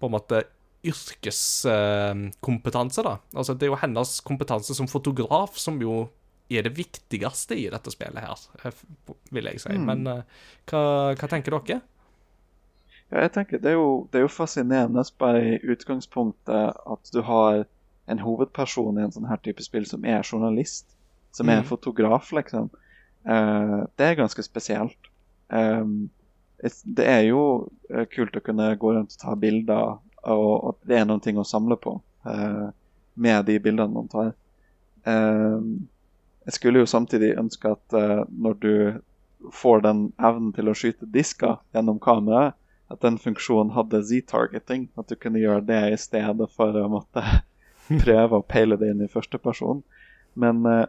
[0.00, 0.44] på en måte
[0.84, 3.16] yrkeskompetanse, da.
[3.34, 6.08] Altså det er jo hennes kompetanse som fotograf som jo
[6.48, 8.82] er det viktigste i dette spillet her, eh,
[9.32, 9.76] vil jeg si.
[9.80, 10.24] Men eh,
[10.70, 10.82] hva,
[11.16, 11.80] hva tenker dere?
[13.10, 17.22] Ja, jeg tenker Det er jo, det er jo fascinerende bare i utgangspunktet at du
[17.24, 17.64] har
[18.10, 20.86] en hovedperson i en sånn her type spill som er journalist,
[21.32, 21.68] som er mm.
[21.70, 22.68] fotograf, liksom.
[23.24, 25.08] Uh, det er ganske spesielt.
[25.48, 26.10] Um,
[26.84, 27.70] det er jo
[28.12, 29.96] kult å kunne gå rundt og ta bilder,
[30.28, 31.96] og at det er noen ting å samle på
[32.28, 32.68] uh,
[33.14, 34.32] med de bildene man tar.
[35.04, 35.88] Um,
[36.44, 38.74] jeg skulle jo samtidig ønske at uh, når du
[39.52, 42.54] får den evnen til å skyte disker gjennom kameraet,
[42.92, 44.88] at den funksjonen hadde Z-targeting.
[45.00, 47.22] At du kunne gjøre det i stedet for å måtte
[48.04, 49.82] prøve å peile det inn i første person.
[50.36, 50.84] Men uh,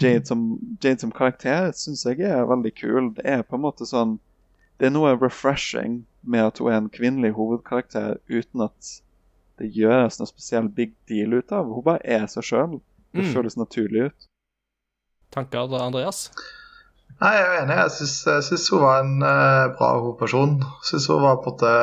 [0.00, 3.12] Jade, som, Jade som karakter syns jeg er veldig kul.
[3.16, 4.18] Det er på en måte sånn
[4.80, 8.94] Det er noe refreshing med at hun er en kvinnelig hovedkarakter uten at
[9.60, 11.68] det gjøres noe spesiell big deal ut av.
[11.68, 12.78] Hun bare er seg sjøl.
[13.12, 13.32] Det Mm.
[13.34, 14.29] føles naturlig ut.
[15.34, 16.28] Tanker, Andreas?
[17.20, 17.76] Nei, jeg er enig.
[17.76, 20.56] Jeg syns, hun var en uh, bra hovedperson.
[20.86, 21.74] Syns hun var på en måte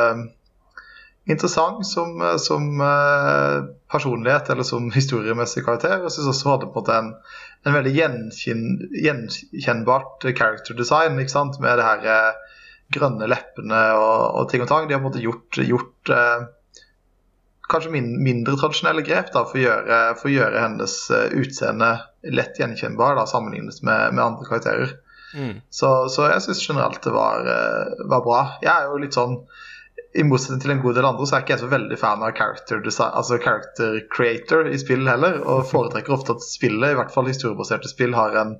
[1.27, 5.97] interessant som, eh, som uh, personlighet eller som historiemessig karakter.
[6.05, 7.11] Jeg syns også hun hadde på en
[7.67, 8.63] en, veldig gjenkjenn,
[9.03, 11.59] gjenkjennbart character design ikke sant?
[11.59, 12.53] med det her uh,
[12.93, 14.87] grønne leppene og, og ting og tang.
[14.87, 16.45] De har på en måte gjort, gjort eh,
[17.71, 21.91] kanskje min, mindre tradisjonelle grep da, for, å gjøre, for å gjøre hennes eh, utseende
[22.31, 24.95] lett gjenkjennbar da, sammenlignet med, med andre karakterer.
[25.35, 25.59] Mm.
[25.69, 28.41] Så, så jeg syns generelt det var, eh, var bra.
[28.63, 29.41] Jeg er jo litt sånn
[30.17, 32.31] I motsetning til en god del andre, så er ikke jeg så veldig fan av
[32.37, 35.41] character, design, altså character creator i spill heller.
[35.43, 38.55] Og foretrekker ofte at spillet, i hvert fall historiebaserte spill, har en,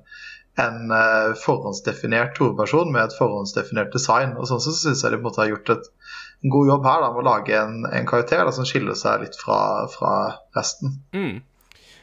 [0.60, 4.36] en eh, forhåndsdefinert hovedperson med et forhåndsdefinert design.
[4.36, 5.90] Og sånn så syns jeg de på en måte har gjort et,
[6.42, 9.38] god jobb her da, med å lage en, en karakter da, som skiller seg litt
[9.40, 9.60] fra,
[9.90, 10.14] fra
[10.56, 11.00] resten.
[11.16, 11.40] Mm.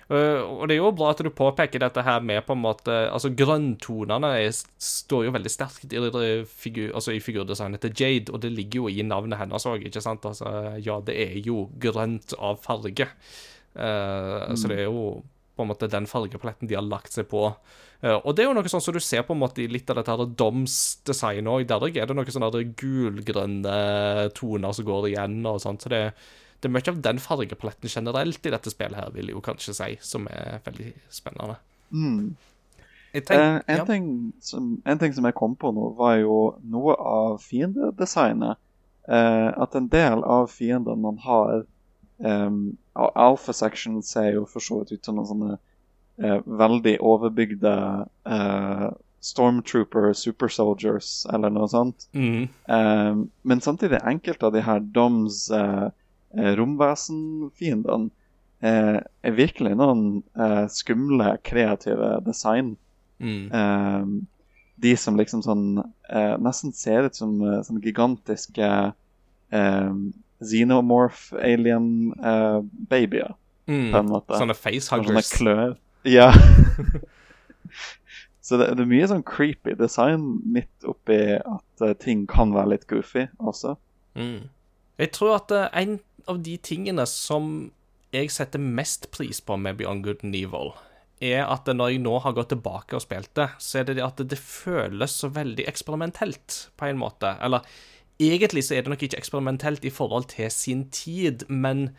[0.05, 2.93] Uh, og det er jo bra at du påpeker dette her med på en måte
[3.09, 6.01] Altså, grønntonene er, står jo veldig sterkt i,
[6.45, 10.03] figur, altså i figurdesignet til Jade, og det ligger jo i navnet hennes òg, ikke
[10.05, 10.27] sant?
[10.29, 13.09] Altså, ja, det er jo grønt av farge.
[13.73, 15.23] Uh, Så det er jo
[15.55, 17.47] på en måte den fargepaletten de har lagt seg på.
[18.03, 19.89] Uh, og det er jo noe sånn som du ser på en måte i litt
[19.91, 21.67] av dette her Doms-designet òg.
[21.69, 23.77] Der er det noen sånne gulgrønne
[24.37, 25.85] toner som går igjen og sånt.
[25.85, 26.01] Så det,
[26.59, 29.77] det er mye av den fargepaletten generelt i dette spillet her, vil jeg jo kanskje
[29.77, 31.57] si, som er veldig spennende.
[31.95, 32.35] Mm.
[33.15, 33.85] Tenk, Eh, en, ja.
[33.85, 38.59] ting som, en ting som jeg kom på nå, var jo noe av fiendedesignet.
[39.07, 41.63] Eh, at en del av fiendene man har
[42.17, 45.55] um, Alpha Section ser jo for så vidt ut som noen sånne
[46.23, 47.73] eh, veldig overbygde
[48.31, 48.85] eh,
[49.25, 52.07] Stormtrooper Super Soldiers eller noe sånt.
[52.13, 52.45] Mm.
[52.77, 55.87] Eh, men samtidig, enkelte av de her Doms eh,
[56.37, 58.11] eh, romvesenfiendene
[58.61, 62.75] eh, er virkelig noen eh, skumle, kreative design.
[63.23, 64.25] Mm.
[64.83, 68.71] De som liksom sånn eh, Nesten ser ut som som gigantiske
[69.55, 69.93] eh,
[70.51, 73.33] xenomorph alien-babyer,
[73.67, 73.91] Mm.
[73.91, 74.37] på en måte.
[74.37, 75.25] Sånne facehuggers.
[75.25, 75.77] sånne klør.
[76.05, 76.27] Ja.
[78.45, 82.75] Så det, det er mye sånn creepy design midt oppi at uh, ting kan være
[82.75, 83.71] litt goofy også.
[84.13, 84.43] Mm.
[85.01, 85.95] Jeg tror at uh, en
[86.29, 87.71] av de tingene som
[88.13, 90.75] jeg setter mest pris på med Beyond Good and Evil,
[91.25, 94.05] er at når jeg nå har gått tilbake og spilt det, så er det det
[94.05, 97.33] at det føles så veldig eksperimentelt, på en måte.
[97.41, 97.65] Eller
[98.21, 101.89] egentlig så er det nok ikke eksperimentelt i forhold til sin tid, men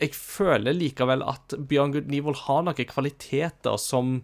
[0.00, 4.22] jeg føler likevel at Good and har noen kvaliteter som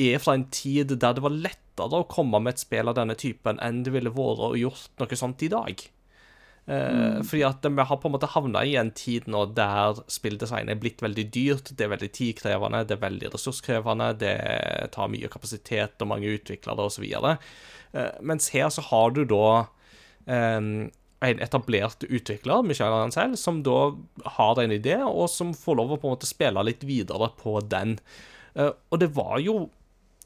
[0.00, 3.16] er fra en tid der det var lettere å komme med et spill av denne
[3.16, 5.86] typen enn det ville vært å gjort noe sånt i dag.
[6.66, 7.22] Mm.
[7.22, 10.80] Fordi at vi har på en måte havna i en tid nå der spilldesign er
[10.82, 14.34] blitt veldig dyrt, det er veldig tidkrevende, det er veldig ressurskrevende, det
[14.96, 17.06] tar mye kapasitet og mange utviklere osv.
[17.06, 19.75] Uh, mens her så har du da eh,
[20.26, 23.94] en etablert utvikler, Michael Arancel, som da
[24.36, 27.58] har en idé, og som får lov å på en måte spille litt videre på
[27.64, 27.96] den.
[28.54, 29.66] Eh, og det var jo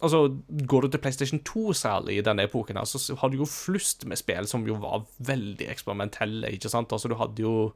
[0.00, 3.44] Altså, Går du til PlayStation 2 særlig i denne epoken, her, så har du jo
[3.44, 6.48] flust med spill som jo var veldig eksperimentelle.
[6.56, 6.88] ikke sant?
[6.88, 7.74] Altså, Du hadde jo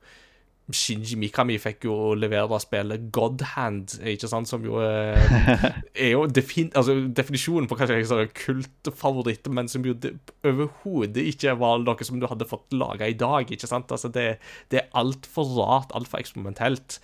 [0.72, 5.18] Shinji Mikami fikk jo levere spillet Godhand, ikke sant, som jo er,
[6.06, 10.14] er jo defin altså, definisjonen på en sånn kultfavoritt, men som jo det-
[10.46, 13.44] overhodet ikke var noe som du hadde fått laga i dag.
[13.52, 13.92] ikke sant?
[13.92, 14.38] Altså, Det,
[14.72, 16.98] det er altfor rart, altfor eksperimentelt.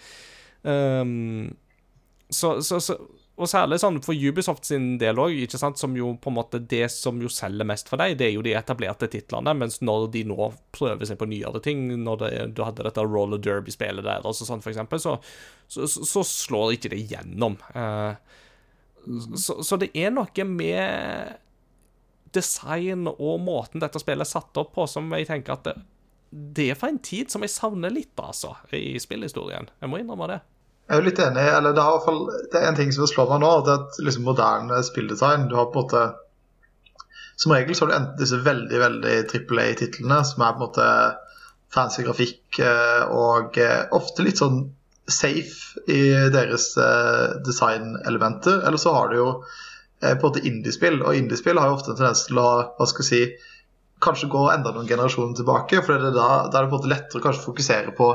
[0.65, 1.53] Um,
[2.33, 2.97] så, så, så,
[3.41, 7.21] og særlig sånn for Ubisoft sin del òg, som jo på en måte det som
[7.23, 10.51] jo selger mest for deg, det er jo de etablerte titlene, mens når de nå
[10.77, 14.61] prøver seg på nyere ting, når det, du hadde dette Roller Derby-spillet der, og sånn
[14.61, 15.17] for eksempel, så,
[15.73, 17.57] så, så, slår ikke det gjennom.
[17.73, 18.13] Eh,
[19.41, 21.39] så, så det er noe med
[22.37, 25.77] design og måten dette spillet er satt opp på, som jeg tenker at det,
[26.31, 29.67] det er fra en tid som jeg savner litt, altså, i spillhistorien.
[29.81, 30.43] Jeg må innrømme det.
[30.91, 33.29] Jeg er jo litt enig, eller det, er, fall, det er en ting som slår
[33.31, 36.01] meg nå, det er at liksom moderne spilldesign Du har på en måte
[37.39, 40.65] Som regel så har du enten disse veldig veldig trippel A-titlene, som er på en
[40.65, 40.89] måte
[41.71, 44.65] fancy grafikk eh, og eh, ofte litt sånn
[45.07, 46.01] safe i
[46.35, 48.59] deres eh, designelementer.
[48.67, 49.31] Eller så har du jo
[50.03, 53.07] på en måte indiespill, og indiespill har jo ofte en tendens til å hva skal
[53.07, 53.55] jeg si,
[54.03, 55.83] kanskje gå enda noen generasjoner tilbake.
[55.87, 58.11] for da, da er det på en måte lettere å kanskje fokusere på,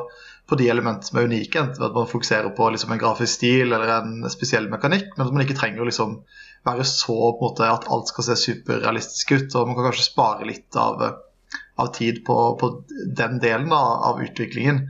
[0.50, 1.60] på de elementene som er unike.
[1.60, 5.28] Enten ved at man fokuserer på liksom en grafisk stil eller en spesiell mekanikk, men
[5.28, 6.20] at man ikke trenger å liksom
[6.66, 9.56] være så på en måte at alt skal se superrealistisk ut.
[9.56, 11.04] og Man kan kanskje spare litt av,
[11.82, 12.72] av tid på, på
[13.18, 14.84] den delen av, av utviklingen.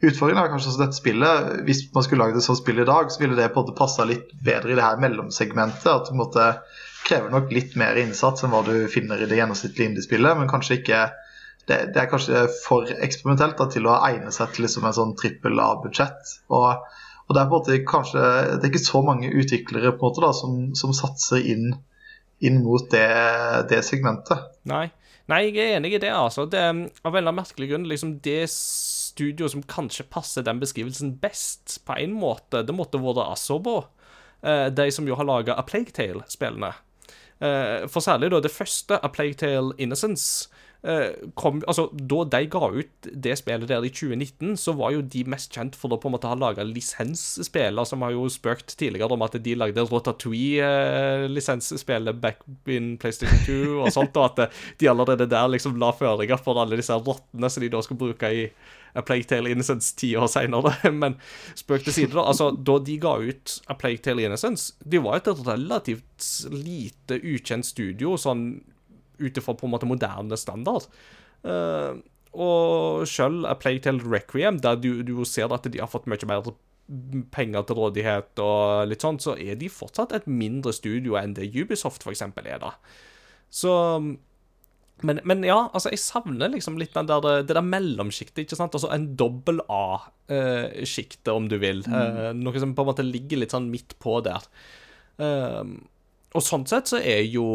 [0.00, 1.50] Utfordringen er kanskje også dette spillet.
[1.68, 3.78] Hvis man skulle lagd et sånt spill i dag, så ville det på en måte
[3.78, 5.88] passa litt bedre i det her mellomsegmentet.
[5.92, 6.54] at en måte
[7.02, 10.78] krever nok litt mer innsats enn hva du finner i det gjennomsnittlige indiespillet, men kanskje
[10.80, 11.06] ikke
[11.70, 15.14] det, det er kanskje for eksperimentelt da, til å egne seg til liksom en sånn
[15.18, 16.34] trippel A-budsjett.
[16.50, 16.82] Og,
[17.26, 18.24] og det er på en måte kanskje
[18.56, 21.70] Det er ikke så mange utviklere på en måte da, som, som satser inn,
[22.42, 23.06] inn mot det,
[23.70, 24.50] det segmentet.
[24.68, 24.88] Nei.
[25.30, 26.48] Nei, jeg er enig i det, altså.
[26.50, 30.60] Det er av en eller annen merkelig grunn liksom det studio som kanskje passer den
[30.60, 33.84] beskrivelsen best, på en måte, det måtte vært Asobo.
[34.42, 36.72] Eh, de som jo har laga A Plague Tale-spillene.
[37.42, 40.48] Eh, for særlig da det første, A Plague Tale Innocence,
[41.38, 45.22] kom, altså, da de ga ut det spillet der i 2019, så var jo de
[45.30, 49.12] mest kjent for å på en måte ha laga lisensspill, som har jo spøkt tidligere
[49.14, 54.50] om at de lagde Rotatouille-lisensspillet back in PlayStation 2 og sånt, og at
[54.82, 58.26] de allerede der liksom la føringer for alle disse rottene som de da skulle bruke
[58.26, 58.50] i
[58.92, 60.74] A Plague Tale Innocence ti år seinere.
[61.02, 61.14] Men
[61.56, 62.26] spøk til side, da.
[62.28, 67.66] Altså, da de ga ut A Plague Tale Innocence, de var et relativt lite ukjent
[67.70, 68.44] studio, sånn
[69.22, 70.88] ut ifra på en måte moderne standard.
[71.46, 72.02] Uh,
[72.32, 76.28] og sjøl A Plague Tale Requiem, der du, du ser at de har fått mye
[76.28, 76.52] mer
[77.32, 81.52] penger til rådighet og litt sånn, så er de fortsatt et mindre studio enn det
[81.54, 82.74] Ubisoft eksempel er, da.
[83.52, 83.72] Så
[85.02, 88.76] men, men ja, altså, jeg savner liksom litt der, det der mellomsjiktet, ikke sant?
[88.78, 91.82] Altså en dobbel A-sjikte, om du vil.
[91.90, 94.46] Eh, noe som på en måte ligger litt sånn midt på der.
[95.18, 97.48] Og sånn sett så er jo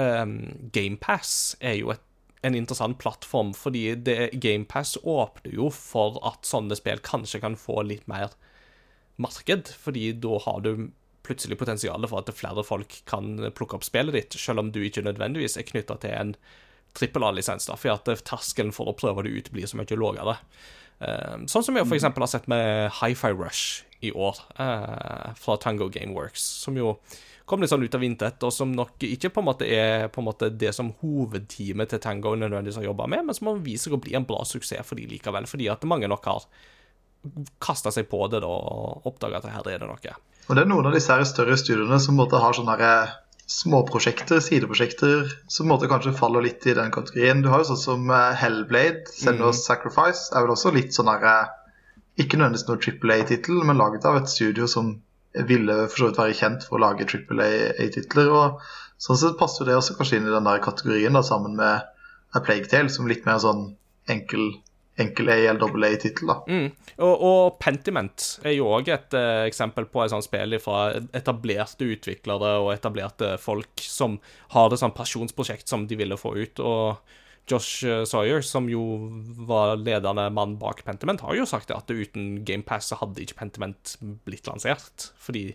[0.00, 0.36] um,
[0.74, 2.02] GamePass er jo et,
[2.44, 3.94] en interessant plattform, fordi
[4.36, 8.34] GamePass åpner jo for at sånne spill kanskje kan få litt mer
[9.16, 10.90] marked, fordi da har du
[11.24, 15.06] plutselig potensial for at flere folk kan plukke opp spillet ditt, selv om du ikke
[15.06, 16.34] nødvendigvis er knytta til en
[16.94, 20.36] trippel A-lisens, fordi at terskelen for å prøve det ut blir så mye lavere.
[21.00, 25.56] Eh, sånn som vi for eksempel har sett med Hi-Fi Rush i år, eh, fra
[25.56, 26.98] Tango Gameworks, som jo
[27.44, 30.22] kom litt sånn ut av intet, og som nok ikke på en måte er på
[30.22, 34.00] en måte det som hovedteamet til Tango nødvendigvis har jobba med, men som viser å
[34.00, 36.46] bli en bra suksess for de likevel, fordi at mange nok har
[37.62, 40.16] kasta seg på det da, og oppdaga at her er det noe.
[40.44, 43.14] Og det er noen av disse her større studiene som måtte ha sånne her
[43.50, 47.42] småprosjekter, sideprosjekter, som måtte kanskje faller litt i den kategorien.
[47.44, 49.50] Du har jo sånn som Hellblade, Send mm.
[49.56, 51.52] Sacrifice, er vel også litt sånn her eh,
[52.24, 54.94] Ikke nødvendigvis noe Triple A-tittel, men laget av et studio som
[55.48, 58.30] ville for så vidt være kjent for å lage Triple A-titler.
[58.30, 58.60] og
[59.02, 61.82] Sånn sett passer det også kanskje inn i den der kategorien, da, sammen med
[62.34, 63.72] A Plague Tale, som litt mer sånn
[64.10, 64.54] enkel
[65.00, 66.30] enkel A eller dobbel A-tittel.
[66.46, 66.68] Mm.
[67.02, 70.84] Og, og Pentiment er jo òg et eh, eksempel på et sånt spill fra
[71.16, 74.20] etablerte utviklere og etablerte folk som
[74.54, 76.62] har det sånn pasjonsprosjekt som de ville få ut.
[76.62, 77.16] Og
[77.50, 78.82] Josh eh, Sawyer, som jo
[79.44, 83.96] var ledende mann bak Pentiment, har jo sagt at uten GamePass så hadde ikke Pentiment
[84.24, 85.10] blitt lansert.
[85.20, 85.50] Fordi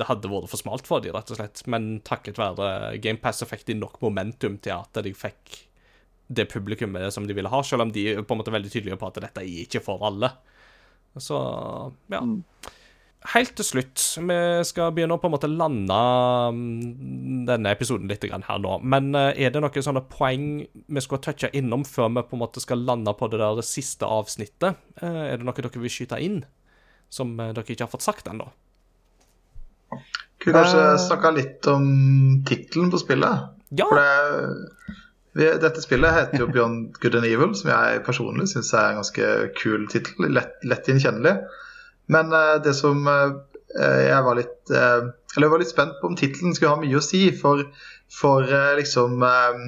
[0.00, 1.64] det hadde vært for smalt for dem, rett og slett.
[1.68, 5.66] Men takket være GamePass så fikk de nok momentum til at de fikk
[6.30, 9.08] det publikummet som de ville ha, selv om de på en måte veldig tydelige på
[9.10, 10.30] at dette er ikke for alle.
[11.18, 11.36] Så
[12.12, 12.20] ja.
[13.28, 15.96] Helt til slutt, vi skal begynne å på en måte lande
[16.56, 18.78] mm, denne episoden litt her nå.
[18.80, 22.42] Men eh, er det noen sånne poeng vi skulle touche innom før vi på en
[22.46, 24.80] måte skal lande på det der siste avsnittet?
[25.02, 26.40] Eh, Er det noe dere vil skyte inn
[27.12, 28.48] som eh, dere ikke har fått sagt ennå?
[30.40, 31.86] Kunne kanskje snakka litt om
[32.48, 33.50] tittelen på spillet.
[33.76, 33.84] Ja.
[33.84, 34.90] For det,
[35.36, 39.02] vi, dette spillet heter jo Beyond Good and Evil, som jeg personlig syns er en
[39.02, 40.32] ganske kul tittel.
[40.32, 41.36] Lett, lett gjenkjennelig.
[42.10, 43.32] Men eh, det som eh,
[44.10, 46.98] jeg var litt eh, Eller jeg var litt spent på om tittelen skulle ha mye
[46.98, 47.62] å si for,
[48.10, 49.60] for eh, liksom eh,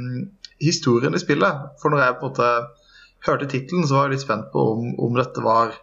[0.63, 1.69] historien i spillet.
[1.83, 2.51] For når jeg på en måte
[3.27, 5.75] hørte tittelen, så var jeg litt spent på om, om dette var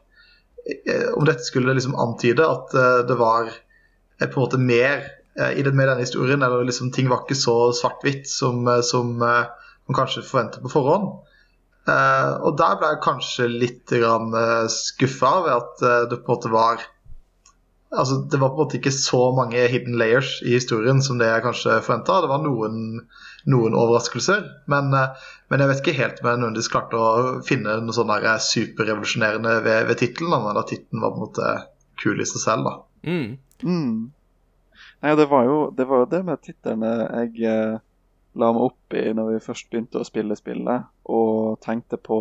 [0.67, 5.07] eh, Om dette skulle liksom antyde at eh, det var eh, på en måte mer
[5.39, 8.83] eh, i det med denne historien, eller liksom ting var ikke så svart-hvitt som, eh,
[8.85, 11.11] som eh, man kanskje forventer på forhånd.
[11.89, 16.29] Eh, og der ble jeg kanskje litt grann uh, skuffa ved at eh, det på
[16.29, 16.87] en måte var
[17.89, 21.25] Altså, det var på en måte ikke så mange hidden layers i historien som det
[21.25, 22.19] jeg kanskje forventa.
[22.21, 22.99] Det var noen,
[23.49, 27.79] noen overraskelser, men, eh, men jeg vet ikke helt om jeg nødvendigvis klarte å finne
[27.81, 31.55] noe sånn der superrevolusjonerende ved, ved tittelen, men at tittelen var på en måte
[32.03, 32.75] kul i seg selv, da.
[33.09, 33.33] Mm.
[33.65, 33.97] Mm.
[35.01, 37.81] Nei, det var jo det, var jo det med tittelen jeg eh,
[38.37, 42.19] la meg opp i når vi først begynte å spille spillet, og tenkte på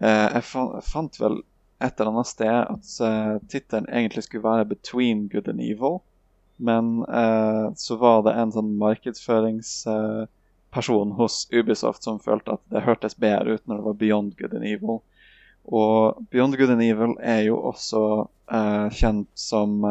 [0.00, 0.44] eh, jeg,
[0.88, 1.36] fant, vel
[1.82, 6.00] et eller annet sted at uh, tittelen egentlig skulle være 'Between Good and Evil',
[6.62, 13.18] men eh, så var det en sånn markedsføringsperson hos Ubisoft som følte at det hørtes
[13.18, 15.02] bedre ut når det var 'Beyond Good and Evil'.
[15.64, 18.02] Og 'Beyond Good and Evil' er jo også
[18.52, 19.82] eh, kjent som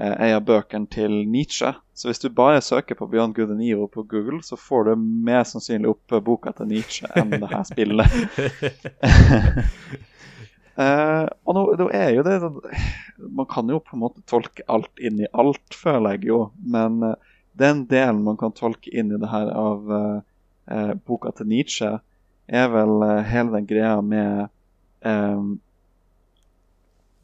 [0.00, 1.74] um, en av bøkene til Nietzsche.
[1.94, 4.94] Så hvis du bare søker på Beyond Good and Evil på Google, så får du
[5.00, 8.08] mer sannsynlig opp boka til Nietzsche enn det her spillet.
[10.80, 12.36] Eh, og nå, nå er jo det
[13.18, 16.38] Man kan jo på en måte tolke alt inn i alt, føler jeg jo.
[16.62, 20.20] Men eh, den delen man kan tolke inn i det her av eh,
[20.72, 21.90] eh, boka til Nietzsche,
[22.48, 24.46] er vel eh, hele den greia med
[25.04, 25.42] eh,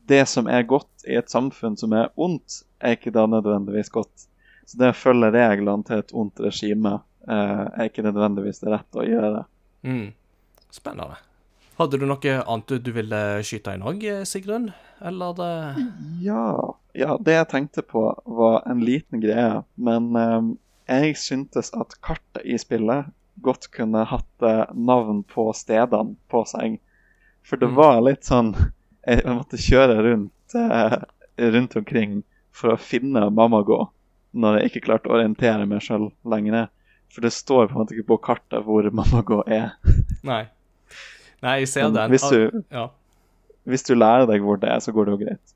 [0.09, 4.27] det som er godt i et samfunn som er ondt, er ikke da nødvendigvis godt.
[4.67, 6.97] Så det å følge reglene til et ondt regime
[7.29, 9.45] eh, er ikke nødvendigvis det rette å gjøre.
[9.87, 10.09] Mm.
[10.75, 11.19] Spennende.
[11.79, 14.71] Hadde du noe annet du ville skyte inn òg, Sigrun?
[15.05, 15.51] Eller det
[16.25, 16.47] Ja,
[16.97, 20.49] ja, det jeg tenkte på var en liten greie, men eh,
[20.89, 23.11] jeg syntes at kartet i spillet
[23.45, 26.79] godt kunne hatt eh, navn på stedene på seg.
[27.47, 27.77] For det Mm.
[27.77, 28.55] var litt sånn
[29.07, 30.97] Jeg måtte kjøre rundt, eh,
[31.55, 32.23] rundt omkring
[32.57, 33.79] for å finne mamma gå
[34.37, 36.53] når jeg ikke klarte å orientere meg sjøl lenger.
[36.53, 36.69] ned.
[37.15, 39.71] For det står på en måte ikke på kartet hvor mamma gå er.
[40.27, 40.43] Nei.
[41.43, 42.11] Nei, jeg ser den.
[42.11, 42.89] hvis du, Ja.
[43.67, 45.53] hvis du lærer deg hvor det er, så går det jo greit.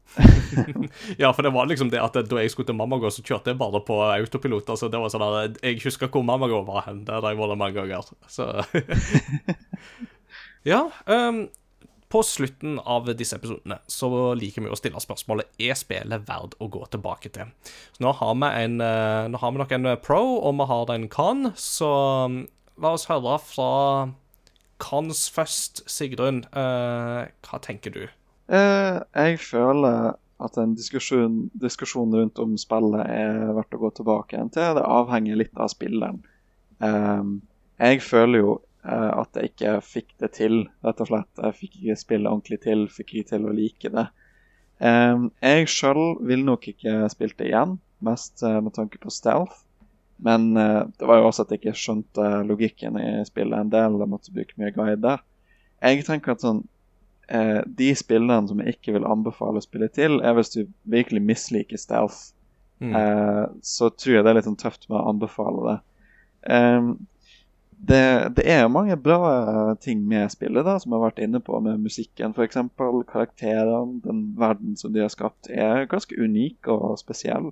[1.21, 3.59] ja, for det var liksom det at da jeg skulle til Mamagå, så kjørte jeg
[3.59, 4.69] bare på autopilot.
[4.71, 7.05] Altså, det var sånn at Jeg husker hvor Mamagå var hen.
[7.05, 8.09] Der har jeg vært mange ganger.
[8.29, 8.47] Så
[10.65, 10.91] Ja.
[11.07, 11.49] ehm,
[12.11, 16.67] på slutten av disse episodene så liker vi å stille spørsmålet er spillet verdt å
[16.73, 17.53] gå tilbake til.
[17.95, 20.95] Så nå har vi en eh, Nå har vi nok en pro, og vi har
[20.95, 21.91] en con, så
[22.27, 22.41] um,
[22.83, 23.71] la oss høre fra
[24.81, 25.85] cons først.
[25.91, 28.03] Sigrun, uh, hva tenker du?
[28.51, 34.37] Uh, jeg føler at en diskusjon, diskusjon rundt om spillet er verdt å gå tilbake
[34.37, 34.75] igjen til.
[34.79, 36.23] Det avhenger litt av spilleren.
[36.81, 37.39] Um,
[37.81, 40.55] jeg føler jo eh, at jeg ikke fikk det til,
[40.87, 41.31] rett og slett.
[41.37, 44.07] Jeg fikk ikke spille ordentlig til, fikk ikke til å like det.
[44.81, 49.63] Jeg sjøl vil nok ikke spilt det igjen, mest eh, med tanke på stealth.
[50.23, 53.99] Men eh, det var jo også at jeg ikke skjønte logikken i spillet en del.
[54.01, 55.23] Jeg måtte bruke mye guider.
[55.81, 56.65] Jeg tenker at sånn
[57.33, 60.61] eh, De spillene som jeg ikke vil anbefale å spille til, er hvis du
[60.93, 62.35] virkelig misliker stealth.
[62.81, 62.93] Mm.
[62.97, 65.79] Eh, så tror jeg det er litt sånn tøft med å anbefale det.
[67.81, 71.41] Det, det er mange bra eh, ting med spillet, da, som jeg har vært inne
[71.41, 72.59] på, med musikken f.eks.
[73.09, 77.51] Karakterene, den verden som de har skapt, er ganske unik og spesiell.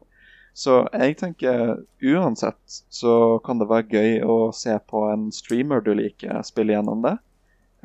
[0.58, 5.92] Så jeg tenker uansett så kan det være gøy å se på en streamer du
[5.96, 7.14] liker, spille gjennom det.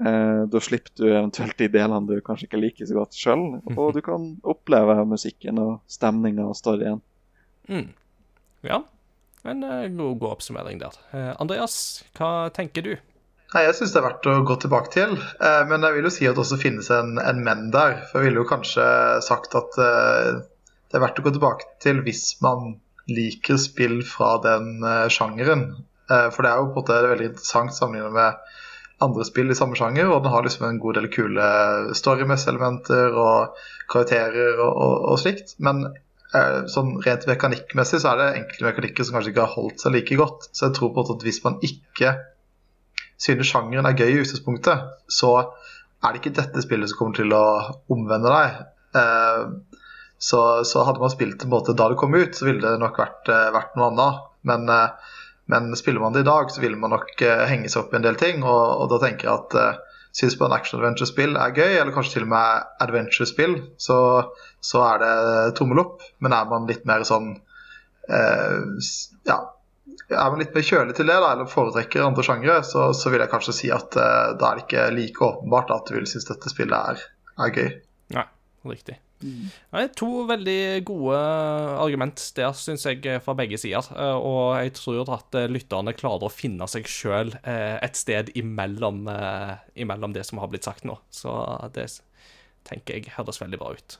[0.01, 3.43] Eh, da slipper du eventuelt de delene du kanskje ikke liker så godt sjøl,
[3.75, 6.99] og du kan oppleve musikken og stemninga og storyen.
[7.69, 7.91] Mm.
[8.65, 8.81] Ja,
[9.43, 10.95] en eh, god, god oppsummering der.
[11.11, 11.75] Eh, Andreas,
[12.17, 12.93] hva tenker du?
[13.53, 16.13] Nei, Jeg syns det er verdt å gå tilbake til, eh, men jeg vil jo
[16.15, 17.99] si at det også finnes en, en menn der.
[18.09, 18.87] For jeg ville jo kanskje
[19.25, 22.77] sagt at det er verdt å gå tilbake til hvis man
[23.09, 24.77] liker spill fra den
[25.11, 25.65] sjangeren.
[26.07, 28.53] For det er jo på en måte veldig interessant sammenlignet med
[29.03, 31.47] andre spill i samme sjanger, og den har liksom en god del kule
[31.97, 33.57] storymessige elementer og
[33.91, 35.55] karakterer og, og, og slikt.
[35.63, 35.83] Men
[36.73, 40.17] sånn rent mekanikkmessig så er det enkelte mekanikker som kanskje ikke har holdt seg like
[40.17, 40.47] godt.
[40.49, 42.15] Så jeg tror på at hvis man ikke
[43.21, 45.34] synes sjangeren er gøy i utgangspunktet, så
[46.03, 47.43] er det ikke dette spillet som kommer til å
[47.93, 48.57] omvende deg.
[48.99, 49.79] Eh,
[50.23, 52.63] så, så hadde man spilt det på en måte da det kom ut, så ville
[52.63, 54.21] det nok vært, eh, vært noe annet.
[54.47, 55.15] Men, eh,
[55.51, 57.99] men spiller man det i dag, så vil man nok eh, henge seg opp i
[57.99, 58.43] en del ting.
[58.43, 59.81] Og, og da tenker jeg at
[60.14, 63.97] uh, på en action-adventure-spill er gøy, eller kanskje til og med adventure-spill, så,
[64.61, 65.16] så er det
[65.57, 66.05] tommel opp.
[66.24, 67.34] Men er man litt mer sånn
[68.09, 68.59] eh,
[69.28, 69.39] Ja,
[70.09, 73.24] er man litt mer kjølig til det, da, eller foretrekker andre sjangre, så, så vil
[73.24, 76.30] jeg kanskje si at eh, da er det ikke like åpenbart at du vil synes
[76.30, 77.07] dette spillet er,
[77.47, 77.72] er gøy.
[78.18, 78.28] Nei,
[78.70, 78.99] riktig.
[79.74, 81.17] Nei, to veldig gode
[81.84, 83.88] argument der, syns jeg, fra begge sider.
[83.95, 89.05] Eh, Og jeg tror at eh, lytterne klarer å finne seg sjøl et sted imellom,
[89.11, 90.99] eh, imellom det som har blitt sagt nå.
[91.13, 91.34] Så
[91.76, 91.89] det
[92.67, 93.99] tenker jeg høres veldig bra ut.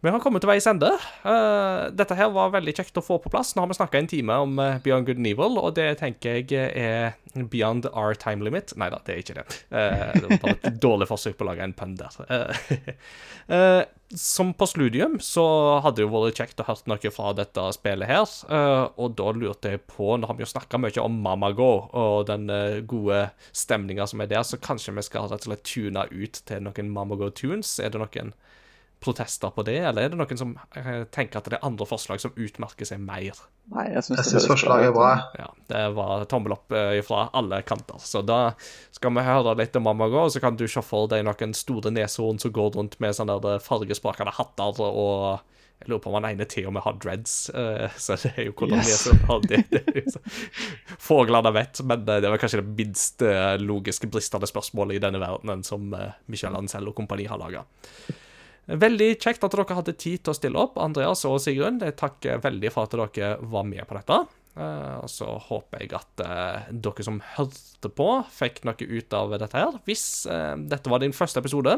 [0.00, 0.88] Vi har kommet til veis ende.
[1.28, 3.50] Eh, dette her var veldig kjekt å få på plass.
[3.52, 6.38] Nå har vi snakka en time om eh, Beyond Good and Evil, og det tenker
[6.40, 8.72] jeg er beyond our time limit.
[8.80, 9.44] Nei da, det er ikke det.
[9.68, 12.16] Eh, det var bare et dårlig forsøk på å lage en pønn der.
[14.16, 15.44] Som på Sludium så
[15.84, 19.30] hadde det jo vært kjekt å hørt noe fra dette spillet her, eh, og da
[19.30, 23.28] lurte jeg på Nå har vi jo snakka mye om Mamago og den eh, gode
[23.54, 26.90] stemninga som er der, så kanskje vi skal rett og slett tune ut til noen
[26.90, 27.76] Mamago-tunes?
[27.78, 28.34] Er det noen
[29.00, 32.20] protester på det, eller er det noen som eh, tenker at det er andre forslag
[32.20, 33.38] som utmerker seg mer?
[33.72, 35.10] Nei, jeg syns forslaget er bra.
[35.38, 38.00] Ja, det var tommel opp eh, fra alle kanter.
[38.04, 38.52] Så da
[38.92, 41.54] skal vi høre litt om Mamma Gå, og så kan du se for deg noen
[41.56, 45.40] store neshorn som går rundt med sånne der fargesprakende hatter, og
[45.80, 48.50] jeg lurer på om han ene til og med har dreads, eh, så det er
[48.50, 48.90] jo hvordan Yes.
[49.06, 49.62] neshorn har det.
[49.70, 50.20] det så-
[51.00, 55.22] Fuglene vet, men eh, det var kanskje det minst eh, logiske bristende spørsmålet i denne
[55.22, 57.64] verdenen som eh, Michel Ancel og kompani har laga.
[58.66, 61.80] Veldig kjekt at dere hadde tid til å stille opp, Andreas og Sigrun.
[61.82, 64.20] Jeg takker veldig for at dere var med på dette.
[64.58, 69.34] Eh, og så håper jeg at eh, dere som hørte på, fikk noe ut av
[69.38, 69.78] dette her.
[69.86, 71.76] Hvis eh, dette var din første episode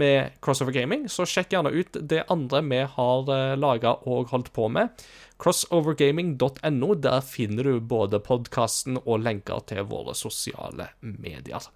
[0.00, 4.52] med Crossover Gaming, så sjekk gjerne ut det andre vi har uh, laga og holdt
[4.56, 5.04] på med.
[5.42, 6.94] Crossovergaming.no.
[7.04, 11.68] Der finner du både podkasten og lenker til våre sosiale medier.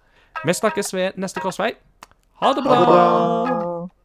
[0.45, 1.73] Vi snakkes ved neste korsvei.
[2.41, 2.75] Ha det bra!
[2.79, 3.98] Ha det bra.